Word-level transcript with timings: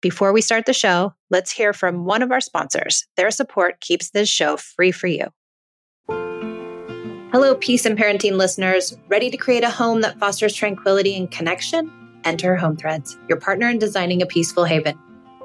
Before 0.00 0.32
we 0.32 0.42
start 0.42 0.66
the 0.66 0.72
show, 0.72 1.14
let's 1.28 1.50
hear 1.50 1.72
from 1.72 2.04
one 2.04 2.22
of 2.22 2.30
our 2.30 2.40
sponsors. 2.40 3.06
Their 3.16 3.32
support 3.32 3.80
keeps 3.80 4.10
this 4.10 4.28
show 4.28 4.56
free 4.56 4.92
for 4.92 5.08
you. 5.08 5.26
Hello, 7.32 7.56
peace 7.56 7.84
and 7.84 7.98
parenting 7.98 8.36
listeners. 8.36 8.96
Ready 9.08 9.28
to 9.28 9.36
create 9.36 9.64
a 9.64 9.70
home 9.70 10.00
that 10.02 10.18
fosters 10.20 10.54
tranquility 10.54 11.16
and 11.16 11.28
connection? 11.30 11.90
Enter 12.24 12.54
Home 12.56 12.76
Threads, 12.76 13.18
your 13.28 13.40
partner 13.40 13.68
in 13.68 13.78
designing 13.78 14.22
a 14.22 14.26
peaceful 14.26 14.64
haven. 14.64 14.96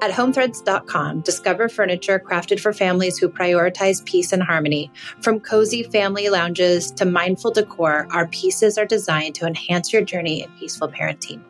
At 0.03 0.11
homethreads.com, 0.11 1.21
discover 1.21 1.67
furniture 1.67 2.19
crafted 2.19 2.59
for 2.59 2.73
families 2.73 3.17
who 3.17 3.29
prioritize 3.29 4.05
peace 4.05 4.31
and 4.31 4.43
harmony. 4.43 4.91
From 5.21 5.39
cozy 5.39 5.81
family 5.81 6.29
lounges 6.29 6.91
to 6.91 7.05
mindful 7.05 7.51
decor, 7.51 8.07
our 8.11 8.27
pieces 8.27 8.77
are 8.77 8.85
designed 8.85 9.33
to 9.35 9.47
enhance 9.47 9.91
your 9.91 10.03
journey 10.03 10.43
in 10.43 10.51
peaceful 10.59 10.89
parenting, 10.89 11.41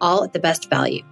all 0.00 0.22
at 0.22 0.32
the 0.32 0.38
best 0.38 0.70
value. 0.70 1.02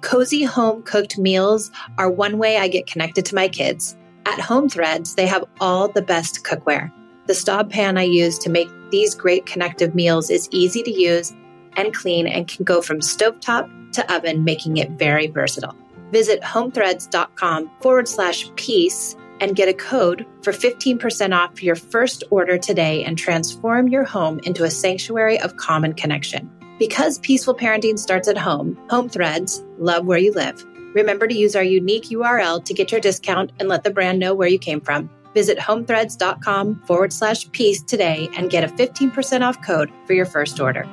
Cozy 0.00 0.44
home 0.44 0.82
cooked 0.82 1.18
meals 1.18 1.70
are 1.98 2.10
one 2.10 2.38
way 2.38 2.56
I 2.56 2.68
get 2.68 2.86
connected 2.86 3.26
to 3.26 3.34
my 3.34 3.48
kids. 3.48 3.96
At 4.24 4.40
Home 4.40 4.68
Threads, 4.68 5.14
they 5.14 5.26
have 5.26 5.44
all 5.60 5.88
the 5.88 6.02
best 6.02 6.42
cookware. 6.44 6.90
The 7.26 7.34
Staub 7.34 7.70
pan 7.70 7.98
I 7.98 8.04
use 8.04 8.38
to 8.38 8.50
make 8.50 8.68
these 8.90 9.14
great 9.14 9.46
connective 9.46 9.94
meals 9.94 10.30
is 10.30 10.48
easy 10.52 10.82
to 10.82 10.90
use 10.90 11.32
and 11.76 11.94
clean 11.94 12.26
and 12.26 12.48
can 12.48 12.64
go 12.64 12.82
from 12.82 13.00
stovetop 13.00 13.92
to 13.92 14.14
oven, 14.14 14.42
making 14.42 14.78
it 14.78 14.90
very 14.92 15.26
versatile. 15.26 15.76
Visit 16.12 16.40
homethreads.com 16.42 17.70
forward 17.80 18.08
slash 18.08 18.50
peace 18.56 19.16
and 19.40 19.56
get 19.56 19.68
a 19.68 19.74
code 19.74 20.26
for 20.42 20.52
15% 20.52 21.34
off 21.34 21.62
your 21.62 21.76
first 21.76 22.24
order 22.30 22.58
today 22.58 23.04
and 23.04 23.16
transform 23.16 23.88
your 23.88 24.04
home 24.04 24.40
into 24.44 24.64
a 24.64 24.70
sanctuary 24.70 25.38
of 25.40 25.56
common 25.56 25.92
connection. 25.94 26.50
Because 26.80 27.18
peaceful 27.18 27.54
parenting 27.54 27.98
starts 27.98 28.26
at 28.26 28.38
home, 28.38 28.74
Home 28.88 29.10
Threads, 29.10 29.62
love 29.76 30.06
where 30.06 30.16
you 30.16 30.32
live. 30.32 30.64
Remember 30.94 31.28
to 31.28 31.34
use 31.34 31.54
our 31.54 31.62
unique 31.62 32.04
URL 32.04 32.64
to 32.64 32.72
get 32.72 32.90
your 32.90 33.02
discount 33.02 33.52
and 33.60 33.68
let 33.68 33.84
the 33.84 33.90
brand 33.90 34.18
know 34.18 34.32
where 34.32 34.48
you 34.48 34.58
came 34.58 34.80
from. 34.80 35.10
Visit 35.34 35.58
homethreads.com 35.58 36.82
forward 36.86 37.12
slash 37.12 37.52
peace 37.52 37.82
today 37.82 38.30
and 38.34 38.48
get 38.48 38.64
a 38.64 38.68
15% 38.68 39.42
off 39.42 39.62
code 39.62 39.92
for 40.06 40.14
your 40.14 40.24
first 40.24 40.58
order. 40.58 40.86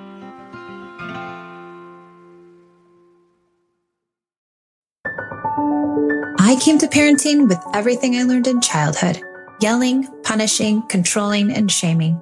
I 6.38 6.58
came 6.60 6.78
to 6.80 6.88
parenting 6.88 7.48
with 7.48 7.60
everything 7.74 8.18
I 8.18 8.24
learned 8.24 8.48
in 8.48 8.60
childhood 8.60 9.22
yelling, 9.62 10.08
punishing, 10.24 10.84
controlling, 10.84 11.52
and 11.52 11.72
shaming. 11.72 12.22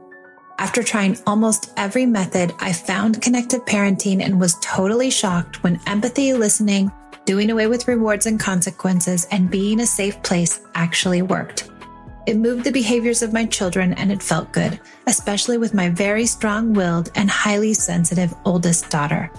After 0.57 0.83
trying 0.83 1.17
almost 1.27 1.73
every 1.75 2.05
method, 2.05 2.53
I 2.59 2.71
found 2.71 3.21
connected 3.21 3.61
parenting 3.61 4.21
and 4.23 4.39
was 4.39 4.57
totally 4.61 5.09
shocked 5.09 5.61
when 5.63 5.81
empathy, 5.85 6.33
listening, 6.33 6.91
doing 7.25 7.49
away 7.51 7.67
with 7.67 7.89
rewards 7.89 8.25
and 8.25 8.39
consequences, 8.39 9.27
and 9.31 9.51
being 9.51 9.81
a 9.81 9.85
safe 9.85 10.21
place 10.23 10.61
actually 10.73 11.21
worked. 11.21 11.69
It 12.25 12.37
moved 12.37 12.63
the 12.63 12.71
behaviors 12.71 13.21
of 13.21 13.33
my 13.33 13.45
children 13.45 13.93
and 13.93 14.11
it 14.13 14.23
felt 14.23 14.53
good, 14.53 14.79
especially 15.07 15.57
with 15.57 15.73
my 15.73 15.89
very 15.89 16.25
strong 16.25 16.73
willed 16.73 17.11
and 17.15 17.29
highly 17.29 17.73
sensitive 17.73 18.33
oldest 18.45 18.89
daughter. 18.89 19.29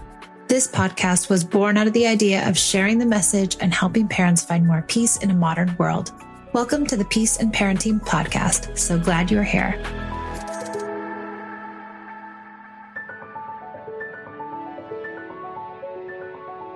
This 0.48 0.68
podcast 0.68 1.30
was 1.30 1.44
born 1.44 1.78
out 1.78 1.86
of 1.86 1.94
the 1.94 2.06
idea 2.06 2.46
of 2.46 2.58
sharing 2.58 2.98
the 2.98 3.06
message 3.06 3.56
and 3.60 3.72
helping 3.72 4.06
parents 4.06 4.44
find 4.44 4.66
more 4.66 4.82
peace 4.82 5.16
in 5.16 5.30
a 5.30 5.34
modern 5.34 5.74
world. 5.78 6.12
Welcome 6.52 6.86
to 6.86 6.96
the 6.96 7.06
Peace 7.06 7.38
and 7.38 7.52
Parenting 7.52 8.00
Podcast. 8.00 8.76
So 8.78 8.98
glad 8.98 9.30
you're 9.30 9.42
here. 9.42 9.82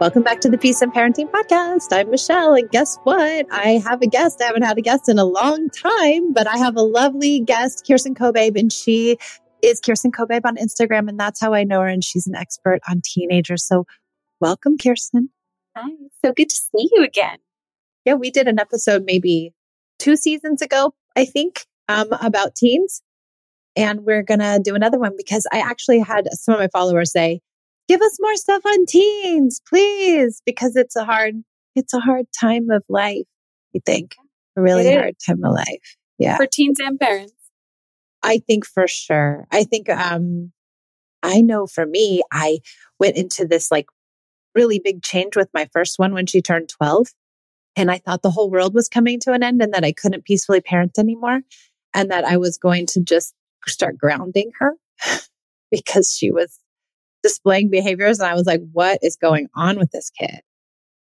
Welcome 0.00 0.22
back 0.22 0.40
to 0.40 0.48
the 0.48 0.56
Peace 0.56 0.80
and 0.80 0.90
Parenting 0.94 1.30
Podcast. 1.30 1.88
I'm 1.92 2.10
Michelle, 2.10 2.54
and 2.54 2.70
guess 2.70 2.96
what? 3.02 3.46
I 3.52 3.82
have 3.86 4.00
a 4.00 4.06
guest. 4.06 4.40
I 4.40 4.46
haven't 4.46 4.62
had 4.62 4.78
a 4.78 4.80
guest 4.80 5.10
in 5.10 5.18
a 5.18 5.26
long 5.26 5.68
time, 5.68 6.32
but 6.32 6.46
I 6.46 6.56
have 6.56 6.74
a 6.76 6.82
lovely 6.82 7.40
guest, 7.40 7.84
Kirsten 7.86 8.14
Cobabe, 8.14 8.58
and 8.58 8.72
she 8.72 9.18
is 9.60 9.78
Kirsten 9.78 10.10
Cobabe 10.10 10.46
on 10.46 10.56
Instagram, 10.56 11.10
and 11.10 11.20
that's 11.20 11.38
how 11.38 11.52
I 11.52 11.64
know 11.64 11.80
her. 11.80 11.86
And 11.86 12.02
she's 12.02 12.26
an 12.26 12.34
expert 12.34 12.80
on 12.88 13.02
teenagers. 13.04 13.62
So, 13.62 13.84
welcome, 14.40 14.78
Kirsten. 14.78 15.28
Hi, 15.76 15.90
so 16.24 16.32
good 16.32 16.48
to 16.48 16.56
see 16.56 16.88
you 16.92 17.04
again. 17.04 17.36
Yeah, 18.06 18.14
we 18.14 18.30
did 18.30 18.48
an 18.48 18.58
episode 18.58 19.04
maybe 19.04 19.52
two 19.98 20.16
seasons 20.16 20.62
ago, 20.62 20.94
I 21.14 21.26
think, 21.26 21.66
um, 21.88 22.08
about 22.22 22.54
teens, 22.54 23.02
and 23.76 24.06
we're 24.06 24.22
gonna 24.22 24.60
do 24.60 24.74
another 24.74 24.98
one 24.98 25.12
because 25.14 25.46
I 25.52 25.58
actually 25.58 25.98
had 25.98 26.26
some 26.32 26.54
of 26.54 26.58
my 26.58 26.68
followers 26.68 27.12
say 27.12 27.42
give 27.90 28.00
us 28.02 28.18
more 28.20 28.36
stuff 28.36 28.62
on 28.64 28.86
teens, 28.86 29.60
please, 29.68 30.40
because 30.46 30.76
it's 30.76 30.94
a 30.94 31.04
hard, 31.04 31.34
it's 31.74 31.92
a 31.92 31.98
hard 31.98 32.26
time 32.38 32.70
of 32.70 32.84
life. 32.88 33.26
You 33.72 33.80
think 33.84 34.14
a 34.56 34.62
really 34.62 34.94
hard 34.94 35.16
time 35.26 35.42
of 35.42 35.52
life. 35.52 35.96
Yeah. 36.16 36.36
For 36.36 36.46
teens 36.46 36.78
and 36.78 37.00
parents. 37.00 37.34
I 38.22 38.38
think 38.46 38.64
for 38.64 38.86
sure. 38.86 39.44
I 39.50 39.64
think, 39.64 39.88
um, 39.88 40.52
I 41.24 41.40
know 41.40 41.66
for 41.66 41.84
me, 41.84 42.22
I 42.30 42.60
went 43.00 43.16
into 43.16 43.44
this 43.44 43.72
like 43.72 43.86
really 44.54 44.78
big 44.78 45.02
change 45.02 45.34
with 45.34 45.48
my 45.52 45.68
first 45.72 45.98
one 45.98 46.14
when 46.14 46.26
she 46.26 46.40
turned 46.40 46.68
12. 46.68 47.08
And 47.74 47.90
I 47.90 47.98
thought 47.98 48.22
the 48.22 48.30
whole 48.30 48.50
world 48.50 48.72
was 48.72 48.88
coming 48.88 49.18
to 49.20 49.32
an 49.32 49.42
end 49.42 49.60
and 49.62 49.74
that 49.74 49.84
I 49.84 49.90
couldn't 49.92 50.24
peacefully 50.24 50.60
parent 50.60 50.96
anymore. 50.96 51.40
And 51.92 52.10
that 52.12 52.24
I 52.24 52.36
was 52.36 52.56
going 52.56 52.86
to 52.86 53.00
just 53.00 53.34
start 53.66 53.98
grounding 53.98 54.52
her 54.60 54.74
because 55.72 56.14
she 56.16 56.30
was 56.30 56.60
displaying 57.22 57.70
behaviors. 57.70 58.18
And 58.18 58.28
I 58.28 58.34
was 58.34 58.46
like, 58.46 58.60
what 58.72 58.98
is 59.02 59.16
going 59.16 59.48
on 59.54 59.78
with 59.78 59.90
this 59.90 60.10
kid? 60.10 60.40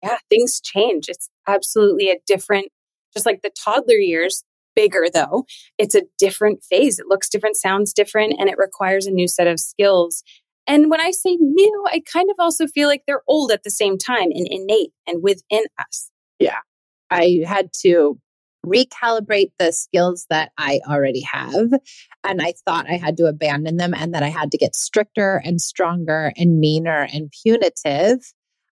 Yeah, 0.02 0.18
things 0.30 0.60
change. 0.60 1.08
It's 1.08 1.30
absolutely 1.48 2.10
a 2.10 2.18
different, 2.28 2.68
just 3.14 3.26
like 3.26 3.42
the 3.42 3.52
toddler 3.64 3.96
years, 3.96 4.44
bigger 4.76 5.06
though. 5.14 5.46
It's 5.78 5.96
a 5.96 6.04
different 6.18 6.64
phase. 6.64 7.00
It 7.00 7.08
looks 7.08 7.30
different, 7.30 7.56
sounds 7.56 7.94
different, 7.94 8.36
and 8.40 8.50
it 8.50 8.58
requires 8.58 9.06
a 9.06 9.12
new 9.12 9.28
set 9.28 9.48
of 9.48 9.60
skills. 9.60 10.24
And 10.68 10.90
when 10.90 11.02
I 11.02 11.12
say 11.12 11.36
new, 11.36 11.86
I 11.88 12.02
kind 12.12 12.30
of 12.30 12.36
also 12.40 12.68
feel 12.68 12.88
like 12.88 13.04
they're 13.06 13.24
old 13.28 13.52
at 13.52 13.64
the 13.64 13.72
same 13.72 13.98
time 13.98 14.30
and 14.32 14.48
innate 14.50 14.92
and 15.08 15.22
within 15.22 15.64
us. 15.80 16.10
Yeah. 16.40 16.60
I 17.10 17.42
had 17.46 17.70
to 17.82 18.20
recalibrate 18.66 19.52
the 19.60 19.72
skills 19.72 20.26
that 20.30 20.52
I 20.58 20.80
already 20.88 21.22
have. 21.22 21.72
And 22.24 22.42
I 22.42 22.54
thought 22.66 22.90
I 22.90 22.96
had 22.96 23.18
to 23.18 23.26
abandon 23.26 23.78
them 23.78 23.94
and 23.94 24.14
that 24.14 24.24
I 24.24 24.30
had 24.30 24.52
to 24.52 24.58
get 24.58 24.76
stricter 24.76 25.42
and 25.44 25.62
stronger 25.62 26.32
and 26.38 26.60
meaner 26.60 27.08
and 27.14 27.32
punitive. 27.44 28.20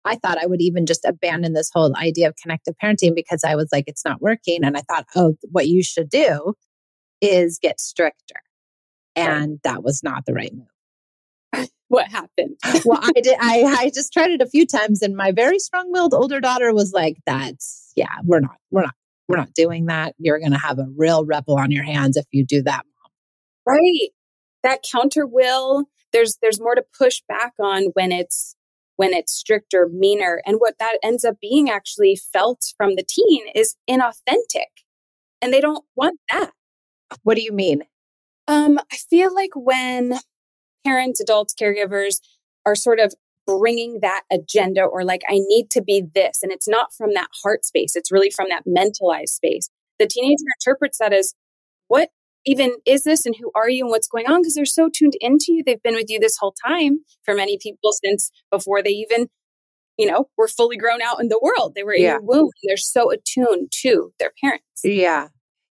I 0.06 0.16
thought 0.16 0.42
I 0.42 0.48
would 0.48 0.62
even 0.62 0.86
just 0.86 1.06
abandon 1.06 1.54
this 1.54 1.70
whole 1.74 1.96
idea 1.96 2.28
of 2.28 2.36
connected 2.36 2.76
parenting 2.82 3.14
because 3.16 3.44
I 3.44 3.56
was 3.56 3.70
like, 3.72 3.84
it's 3.88 4.06
not 4.06 4.22
working. 4.22 4.64
And 4.64 4.78
I 4.78 4.82
thought, 4.82 5.06
oh, 5.16 5.36
what 5.52 5.68
you 5.68 5.84
should 5.84 6.10
do 6.10 6.54
is 7.22 7.60
get 7.62 7.80
stricter. 7.80 8.42
And 9.16 9.60
that 9.64 9.84
was 9.84 10.02
not 10.04 10.26
the 10.26 10.34
right 10.34 10.54
move. 10.54 11.70
what 11.90 12.08
happened? 12.08 12.58
well, 12.86 13.00
I 13.02 13.12
did. 13.22 13.38
I, 13.40 13.64
I 13.64 13.92
just 13.94 14.14
tried 14.14 14.32
it 14.32 14.42
a 14.42 14.48
few 14.48 14.66
times, 14.66 15.02
and 15.02 15.18
my 15.18 15.34
very 15.34 15.60
strong-willed 15.60 16.14
older 16.14 16.40
daughter 16.40 16.74
was 16.74 16.94
like, 16.94 17.18
"That's 17.26 17.92
yeah, 17.98 18.08
we're 18.24 18.40
not, 18.40 18.56
we're 18.72 18.84
not 18.84 18.96
we're 19.32 19.38
not 19.38 19.54
doing 19.54 19.88
that. 19.88 20.16
You're 20.18 20.40
going 20.40 20.52
to 20.52 20.58
have 20.58 20.80
a 20.80 20.88
real 20.96 21.26
rebel 21.26 21.58
on 21.58 21.72
your 21.72 21.84
hands 21.84 22.18
if 22.18 22.26
you 22.32 22.46
do 22.46 22.62
that, 22.64 22.84
mom. 22.86 23.76
Right. 23.76 24.10
That 24.64 24.80
counter 24.90 25.26
will, 25.26 25.86
there's 26.14 26.38
there's 26.42 26.60
more 26.60 26.76
to 26.76 26.84
push 26.98 27.22
back 27.28 27.54
on 27.60 27.86
when 27.94 28.12
it's 28.12 28.56
when 28.98 29.14
it's 29.14 29.34
stricter, 29.34 29.90
meaner. 29.92 30.42
And 30.46 30.58
what 30.58 30.76
that 30.80 31.00
ends 31.02 31.26
up 31.26 31.38
being 31.42 31.70
actually 31.70 32.20
felt 32.32 32.74
from 32.78 32.96
the 32.96 33.04
teen 33.08 33.46
is 33.56 33.76
inauthentic. 33.90 34.70
And 35.42 35.52
they 35.52 35.62
don't 35.62 35.84
want 35.96 36.20
that. 36.30 36.52
What 37.24 37.36
do 37.36 37.42
you 37.42 37.52
mean? 37.52 37.82
Um, 38.48 38.80
I 38.92 38.98
feel 38.98 39.34
like 39.34 39.52
when 39.56 40.20
parents, 40.86 41.20
adults, 41.20 41.56
caregivers 41.60 42.20
are 42.66 42.76
sort 42.76 43.00
of 43.00 43.14
bringing 43.48 44.00
that 44.02 44.24
agenda 44.32 44.84
or 44.84 45.04
like, 45.04 45.22
I 45.30 45.40
need 45.40 45.70
to 45.72 45.82
be 45.82 46.04
this. 46.14 46.44
And 46.44 46.52
it's 46.52 46.68
not 46.68 46.94
from 46.94 47.14
that 47.14 47.30
heart 47.44 47.66
space, 47.66 47.96
it's 47.96 48.12
really 48.12 48.30
from 48.30 48.48
that 48.50 48.64
mentalized 48.66 49.34
space. 49.34 49.70
The 50.00 50.08
teenager 50.08 50.44
interprets 50.60 50.98
that 51.00 51.14
as, 51.14 51.34
what 51.88 52.10
even 52.46 52.76
is 52.86 53.04
this 53.04 53.26
and 53.26 53.36
who 53.40 53.52
are 53.54 53.70
you 53.70 53.84
and 53.84 53.92
what's 53.92 54.08
going 54.08 54.28
on? 54.28 54.42
Because 54.42 54.56
they're 54.56 54.66
so 54.66 54.90
tuned 54.90 55.14
into 55.20 55.48
you. 55.50 55.64
They've 55.64 55.82
been 55.84 55.96
with 55.96 56.10
you 56.10 56.20
this 56.20 56.38
whole 56.40 56.56
time 56.66 57.00
for 57.24 57.36
many 57.36 57.60
people 57.62 57.92
since 58.04 58.32
before 58.50 58.82
they 58.82 58.90
even, 58.90 59.28
you 59.98 60.10
know, 60.10 60.28
were 60.38 60.48
fully 60.48 60.78
grown 60.78 61.02
out 61.02 61.22
in 61.22 61.28
the 61.28 61.40
world. 61.42 61.74
They 61.76 61.84
were 61.84 61.94
in 61.94 62.02
yeah. 62.02 62.14
your 62.14 62.22
womb. 62.22 62.50
They're 62.64 62.78
so 62.78 63.12
attuned 63.12 63.72
to 63.82 64.14
their 64.20 64.32
parents. 64.42 64.66
Yeah. 64.84 65.28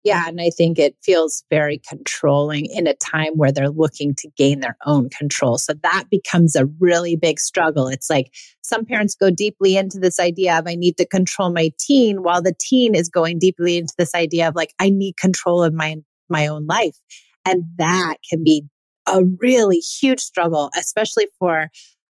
Yeah. 0.07 0.21
Mm-hmm. 0.21 0.29
And 0.29 0.41
I 0.41 0.51
think 0.51 0.79
it 0.79 0.97
feels 1.03 1.43
very 1.51 1.81
controlling 1.89 2.67
in 2.67 2.87
a 2.87 2.95
time 2.95 3.33
where 3.35 3.51
they're 3.51 3.69
looking 3.69 4.15
to 4.19 4.29
gain 4.37 4.61
their 4.61 4.77
own 4.87 5.09
control. 5.11 5.59
So 5.59 5.75
that 5.83 6.05
becomes 6.11 6.55
a 6.55 6.67
really 6.79 7.17
big 7.17 7.41
struggle. 7.41 7.89
It's 7.89 8.09
like 8.09 8.33
some 8.63 8.85
parents 8.85 9.17
go 9.17 9.31
deeply 9.31 9.77
into 9.77 9.99
this 9.99 10.21
idea 10.21 10.57
of 10.57 10.69
I 10.69 10.77
need 10.77 10.97
to 10.99 11.07
control 11.07 11.53
my 11.53 11.73
teen 11.81 12.23
while 12.23 12.41
the 12.41 12.55
teen 12.57 12.95
is 12.95 13.09
going 13.09 13.41
deeply 13.41 13.79
into 13.79 13.95
this 13.99 14.15
idea 14.15 14.47
of 14.47 14.55
like 14.55 14.73
I 14.79 14.91
need 14.91 15.17
control 15.17 15.65
of 15.65 15.75
my 15.75 15.97
my 16.29 16.47
own 16.47 16.67
life. 16.67 16.97
And 17.45 17.65
that 17.79 18.17
can 18.31 18.45
be 18.45 18.65
a 19.09 19.25
really 19.41 19.79
huge 19.79 20.21
struggle, 20.21 20.71
especially 20.79 21.27
for 21.41 21.69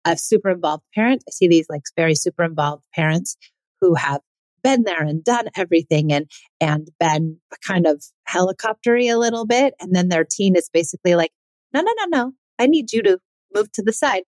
a 0.04 0.18
super 0.18 0.50
involved 0.50 0.84
parent. 0.94 1.24
I 1.26 1.32
see 1.32 1.48
these 1.48 1.68
like 1.70 1.84
very 1.96 2.16
super 2.16 2.44
involved 2.44 2.84
parents 2.94 3.38
who 3.80 3.94
have 3.94 4.22
been 4.68 4.84
there 4.84 5.04
and 5.04 5.24
done 5.24 5.48
everything 5.56 6.12
and 6.12 6.30
and 6.60 6.90
been 7.00 7.38
kind 7.66 7.88
of 7.88 8.04
helicoptery 8.30 9.14
a 9.14 9.18
little 9.18 9.46
bit 9.46 9.74
and 9.80 9.96
then 9.96 10.10
their 10.10 10.26
teen 10.30 10.58
is 10.58 10.70
basically 10.74 11.16
like 11.16 11.32
no 11.74 11.82
no 11.82 11.92
no 12.00 12.18
no 12.18 12.32
i 12.60 12.68
need 12.68 12.92
you 12.92 13.02
to 13.02 13.18
move 13.56 13.72
to 13.72 13.82
the 13.82 13.94
side 13.94 14.24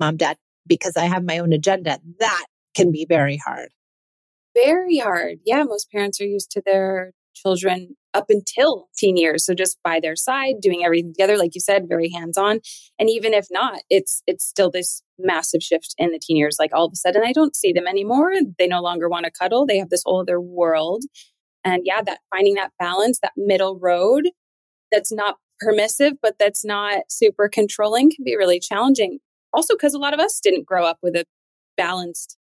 mom 0.00 0.16
dad 0.16 0.38
because 0.66 0.96
i 0.96 1.04
have 1.04 1.24
my 1.24 1.38
own 1.38 1.52
agenda 1.52 1.98
that 2.18 2.46
can 2.74 2.90
be 2.90 3.06
very 3.08 3.36
hard. 3.36 3.68
Very 4.54 4.98
hard. 4.98 5.38
Yeah 5.44 5.62
most 5.64 5.90
parents 5.90 6.20
are 6.20 6.26
used 6.26 6.50
to 6.52 6.62
their 6.64 7.12
children 7.34 7.96
up 8.14 8.26
until 8.28 8.88
teen 8.96 9.16
years. 9.16 9.44
So 9.44 9.54
just 9.54 9.78
by 9.82 10.00
their 10.00 10.16
side 10.16 10.56
doing 10.60 10.84
everything 10.84 11.12
together 11.12 11.36
like 11.36 11.54
you 11.54 11.60
said 11.60 11.88
very 11.88 12.10
hands 12.10 12.36
on 12.36 12.60
and 12.98 13.08
even 13.08 13.34
if 13.34 13.46
not 13.50 13.80
it's 13.90 14.22
it's 14.26 14.44
still 14.44 14.70
this 14.70 15.02
massive 15.18 15.62
shift 15.62 15.94
in 15.98 16.10
the 16.10 16.18
teen 16.18 16.36
years. 16.36 16.56
Like 16.58 16.70
all 16.74 16.86
of 16.86 16.92
a 16.92 16.96
sudden 16.96 17.22
i 17.24 17.32
don't 17.32 17.56
see 17.56 17.72
them 17.72 17.86
anymore. 17.86 18.32
They 18.58 18.66
no 18.66 18.82
longer 18.82 19.08
want 19.08 19.24
to 19.24 19.30
cuddle. 19.30 19.66
They 19.66 19.78
have 19.78 19.90
this 19.90 20.02
whole 20.04 20.20
other 20.20 20.40
world. 20.40 21.02
And 21.64 21.82
yeah 21.84 22.02
that 22.02 22.20
finding 22.34 22.54
that 22.54 22.72
balance 22.78 23.18
that 23.20 23.32
middle 23.36 23.78
road 23.78 24.28
that's 24.90 25.12
not 25.12 25.36
permissive 25.60 26.14
but 26.20 26.34
that's 26.38 26.64
not 26.64 27.04
super 27.08 27.48
controlling 27.48 28.10
can 28.10 28.24
be 28.24 28.36
really 28.36 28.60
challenging. 28.60 29.18
Also 29.54 29.74
because 29.74 29.94
a 29.94 29.98
lot 29.98 30.14
of 30.14 30.20
us 30.20 30.40
didn't 30.40 30.66
grow 30.66 30.84
up 30.84 30.98
with 31.02 31.14
a 31.14 31.24
balanced 31.76 32.36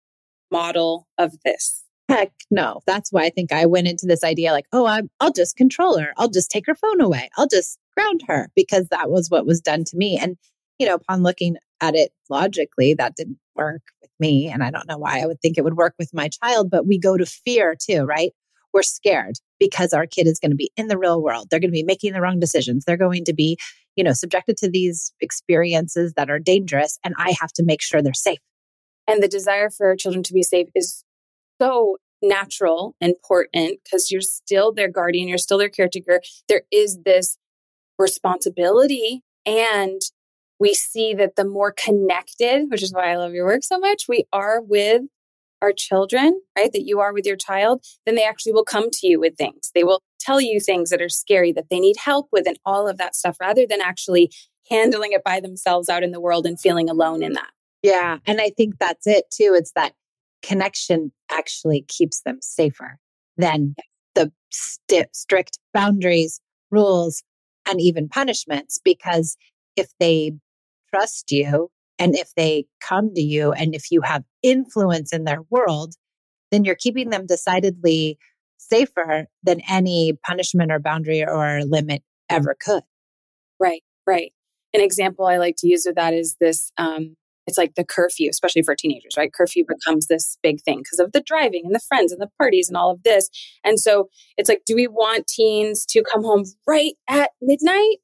model 0.50 1.06
of 1.16 1.34
this 1.44 1.84
Heck 2.10 2.32
no. 2.50 2.80
That's 2.88 3.12
why 3.12 3.22
I 3.22 3.30
think 3.30 3.52
I 3.52 3.66
went 3.66 3.86
into 3.86 4.04
this 4.04 4.24
idea 4.24 4.50
like, 4.50 4.66
oh, 4.72 4.84
I'm, 4.84 5.08
I'll 5.20 5.32
just 5.32 5.56
control 5.56 5.96
her. 5.96 6.12
I'll 6.16 6.28
just 6.28 6.50
take 6.50 6.66
her 6.66 6.74
phone 6.74 7.00
away. 7.00 7.30
I'll 7.36 7.46
just 7.46 7.78
ground 7.96 8.22
her 8.26 8.50
because 8.56 8.88
that 8.88 9.10
was 9.10 9.30
what 9.30 9.46
was 9.46 9.60
done 9.60 9.84
to 9.84 9.96
me. 9.96 10.18
And, 10.20 10.36
you 10.80 10.88
know, 10.88 10.94
upon 10.94 11.22
looking 11.22 11.56
at 11.80 11.94
it 11.94 12.10
logically, 12.28 12.94
that 12.94 13.14
didn't 13.14 13.38
work 13.54 13.82
with 14.02 14.10
me. 14.18 14.48
And 14.48 14.64
I 14.64 14.72
don't 14.72 14.88
know 14.88 14.98
why 14.98 15.20
I 15.20 15.26
would 15.26 15.40
think 15.40 15.56
it 15.56 15.62
would 15.62 15.76
work 15.76 15.94
with 16.00 16.12
my 16.12 16.28
child, 16.42 16.68
but 16.68 16.84
we 16.84 16.98
go 16.98 17.16
to 17.16 17.24
fear 17.24 17.76
too, 17.80 18.02
right? 18.02 18.32
We're 18.72 18.82
scared 18.82 19.36
because 19.60 19.92
our 19.92 20.06
kid 20.06 20.26
is 20.26 20.40
going 20.40 20.50
to 20.50 20.56
be 20.56 20.72
in 20.76 20.88
the 20.88 20.98
real 20.98 21.22
world. 21.22 21.46
They're 21.48 21.60
going 21.60 21.70
to 21.70 21.72
be 21.72 21.84
making 21.84 22.12
the 22.12 22.20
wrong 22.20 22.40
decisions. 22.40 22.84
They're 22.84 22.96
going 22.96 23.24
to 23.26 23.32
be, 23.32 23.56
you 23.94 24.02
know, 24.02 24.14
subjected 24.14 24.56
to 24.56 24.68
these 24.68 25.12
experiences 25.20 26.14
that 26.14 26.28
are 26.28 26.40
dangerous. 26.40 26.98
And 27.04 27.14
I 27.18 27.34
have 27.40 27.52
to 27.52 27.62
make 27.62 27.82
sure 27.82 28.02
they're 28.02 28.14
safe. 28.14 28.40
And 29.06 29.22
the 29.22 29.28
desire 29.28 29.70
for 29.70 29.94
children 29.94 30.24
to 30.24 30.32
be 30.32 30.42
safe 30.42 30.68
is 30.74 31.04
so 31.60 31.96
natural, 32.22 32.94
and 33.00 33.10
important 33.10 33.80
because 33.84 34.10
you're 34.10 34.20
still 34.20 34.72
their 34.72 34.88
guardian, 34.88 35.28
you're 35.28 35.38
still 35.38 35.58
their 35.58 35.68
caretaker. 35.68 36.20
There 36.48 36.62
is 36.70 36.98
this 37.04 37.36
responsibility. 37.98 39.22
And 39.46 40.00
we 40.58 40.74
see 40.74 41.14
that 41.14 41.36
the 41.36 41.44
more 41.44 41.72
connected, 41.72 42.70
which 42.70 42.82
is 42.82 42.92
why 42.92 43.10
I 43.10 43.16
love 43.16 43.32
your 43.32 43.46
work 43.46 43.64
so 43.64 43.78
much, 43.78 44.06
we 44.08 44.24
are 44.32 44.60
with 44.60 45.02
our 45.62 45.72
children, 45.72 46.40
right? 46.56 46.72
That 46.72 46.86
you 46.86 47.00
are 47.00 47.12
with 47.12 47.26
your 47.26 47.36
child, 47.36 47.84
then 48.06 48.14
they 48.14 48.24
actually 48.24 48.52
will 48.52 48.64
come 48.64 48.90
to 48.90 49.06
you 49.06 49.20
with 49.20 49.36
things. 49.36 49.70
They 49.74 49.84
will 49.84 50.02
tell 50.18 50.40
you 50.40 50.60
things 50.60 50.90
that 50.90 51.02
are 51.02 51.08
scary 51.08 51.52
that 51.52 51.66
they 51.70 51.80
need 51.80 51.96
help 51.98 52.28
with 52.32 52.46
and 52.46 52.58
all 52.64 52.88
of 52.88 52.98
that 52.98 53.16
stuff 53.16 53.36
rather 53.40 53.66
than 53.66 53.80
actually 53.80 54.30
handling 54.70 55.12
it 55.12 55.24
by 55.24 55.40
themselves 55.40 55.88
out 55.88 56.02
in 56.02 56.12
the 56.12 56.20
world 56.20 56.46
and 56.46 56.60
feeling 56.60 56.88
alone 56.88 57.22
in 57.22 57.32
that. 57.34 57.50
Yeah. 57.82 58.18
And 58.26 58.40
I 58.40 58.50
think 58.50 58.78
that's 58.78 59.06
it 59.06 59.24
too. 59.30 59.54
It's 59.56 59.72
that 59.72 59.92
connection 60.42 61.12
actually 61.30 61.84
keeps 61.88 62.22
them 62.22 62.38
safer 62.40 62.98
than 63.36 63.74
the 64.14 64.32
st- 64.50 65.14
strict 65.14 65.58
boundaries, 65.72 66.40
rules, 66.70 67.22
and 67.68 67.80
even 67.80 68.08
punishments. 68.08 68.80
Because 68.84 69.36
if 69.76 69.88
they 69.98 70.32
trust 70.92 71.30
you 71.30 71.70
and 71.98 72.14
if 72.14 72.32
they 72.36 72.66
come 72.80 73.14
to 73.14 73.22
you 73.22 73.52
and 73.52 73.74
if 73.74 73.90
you 73.90 74.00
have 74.02 74.24
influence 74.42 75.12
in 75.12 75.24
their 75.24 75.42
world, 75.50 75.94
then 76.50 76.64
you're 76.64 76.74
keeping 76.74 77.10
them 77.10 77.26
decidedly 77.26 78.18
safer 78.56 79.26
than 79.42 79.60
any 79.68 80.18
punishment 80.26 80.72
or 80.72 80.78
boundary 80.78 81.24
or 81.24 81.60
limit 81.64 82.02
ever 82.28 82.56
could. 82.58 82.82
Right, 83.58 83.82
right. 84.06 84.32
An 84.72 84.80
example 84.80 85.26
I 85.26 85.38
like 85.38 85.56
to 85.58 85.68
use 85.68 85.86
of 85.86 85.96
that 85.96 86.14
is 86.14 86.36
this 86.40 86.72
um, 86.78 87.16
it's 87.46 87.58
like 87.58 87.74
the 87.74 87.84
curfew, 87.84 88.28
especially 88.30 88.62
for 88.62 88.74
teenagers, 88.74 89.14
right? 89.16 89.32
Curfew 89.32 89.64
becomes 89.66 90.06
this 90.06 90.38
big 90.42 90.60
thing 90.62 90.78
because 90.78 90.98
of 90.98 91.12
the 91.12 91.20
driving 91.20 91.62
and 91.64 91.74
the 91.74 91.80
friends 91.80 92.12
and 92.12 92.20
the 92.20 92.30
parties 92.38 92.68
and 92.68 92.76
all 92.76 92.90
of 92.90 93.02
this. 93.02 93.28
And 93.64 93.80
so 93.80 94.08
it's 94.36 94.48
like, 94.48 94.62
do 94.66 94.74
we 94.74 94.86
want 94.86 95.26
teens 95.26 95.84
to 95.86 96.02
come 96.02 96.22
home 96.22 96.44
right 96.66 96.92
at 97.08 97.30
midnight? 97.40 97.98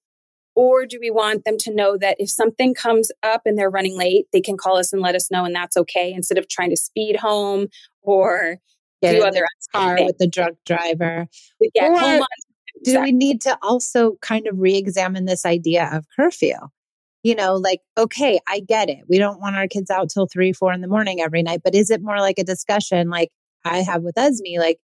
Or 0.55 0.87
do 0.87 0.99
we 0.99 1.11
want 1.11 1.45
them 1.45 1.59
to 1.59 1.75
know 1.75 1.99
that 1.99 2.17
if 2.19 2.31
something 2.31 2.73
comes 2.73 3.13
up 3.23 3.43
and 3.45 3.59
they're 3.59 3.71
running 3.71 3.97
late, 3.97 4.27
they 4.33 4.41
can 4.41 4.57
call 4.57 4.79
us 4.79 4.91
and 4.91 5.03
let 5.03 5.15
us 5.15 5.31
know 5.31 5.45
and 5.45 5.55
that's 5.55 5.77
okay 5.77 6.13
instead 6.13 6.39
of 6.39 6.49
trying 6.49 6.71
to 6.71 6.77
speed 6.77 7.17
home 7.17 7.69
or 8.03 8.57
Get 9.03 9.13
do 9.13 9.23
other 9.25 9.47
car 9.75 9.99
things. 9.99 10.07
with 10.07 10.19
the 10.19 10.27
drunk 10.27 10.57
driver. 10.65 11.29
do 12.85 13.01
we 13.03 13.13
need 13.13 13.43
to 13.43 13.59
also 13.63 14.17
kind 14.23 14.47
of 14.47 14.59
re-examine 14.59 15.27
this 15.27 15.45
idea 15.45 15.91
of 15.93 16.07
curfew? 16.17 16.57
You 17.27 17.35
know, 17.35 17.57
like, 17.57 17.81
okay, 17.99 18.39
I 18.47 18.61
get 18.61 18.89
it. 18.89 19.01
We 19.09 19.19
don't 19.19 19.41
want 19.41 19.57
our 19.57 19.67
kids 19.67 19.91
out 19.91 20.11
till 20.11 20.29
three, 20.29 20.53
four 20.53 20.73
in 20.73 20.81
the 20.81 20.87
morning 20.87 21.21
every 21.21 21.43
night, 21.43 21.61
but 21.65 21.75
is 21.75 21.91
it 21.91 22.01
more 22.01 22.19
like 22.19 22.39
a 22.39 22.45
discussion 22.45 23.11
like 23.11 23.31
I 23.65 23.79
have 23.79 24.05
with 24.05 24.17
Esme? 24.17 24.61
Like, 24.61 24.79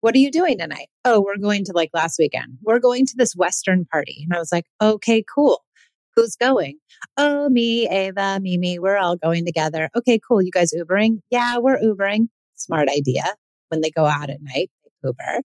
what 0.00 0.12
are 0.16 0.18
you 0.18 0.32
doing 0.32 0.58
tonight? 0.58 0.88
Oh, 1.04 1.20
we're 1.20 1.36
going 1.36 1.64
to 1.66 1.72
like 1.72 1.90
last 1.94 2.18
weekend. 2.18 2.58
We're 2.62 2.80
going 2.80 3.06
to 3.06 3.14
this 3.16 3.36
Western 3.36 3.84
party. 3.84 4.24
And 4.24 4.34
I 4.34 4.40
was 4.40 4.50
like, 4.50 4.64
okay, 4.82 5.22
cool. 5.32 5.62
Who's 6.16 6.34
going? 6.34 6.78
Oh, 7.16 7.48
me, 7.48 7.88
Ava, 7.88 8.40
Mimi, 8.42 8.80
we're 8.80 8.98
all 8.98 9.14
going 9.14 9.46
together. 9.46 9.88
Okay, 9.94 10.18
cool. 10.26 10.42
You 10.42 10.50
guys 10.50 10.72
Ubering? 10.74 11.20
Yeah, 11.30 11.58
we're 11.58 11.78
Ubering. 11.78 12.26
Smart 12.56 12.88
idea. 12.88 13.22
When 13.68 13.82
they 13.82 13.92
go 13.92 14.04
out 14.04 14.30
at 14.30 14.42
night, 14.42 14.68
Uber. 15.04 15.42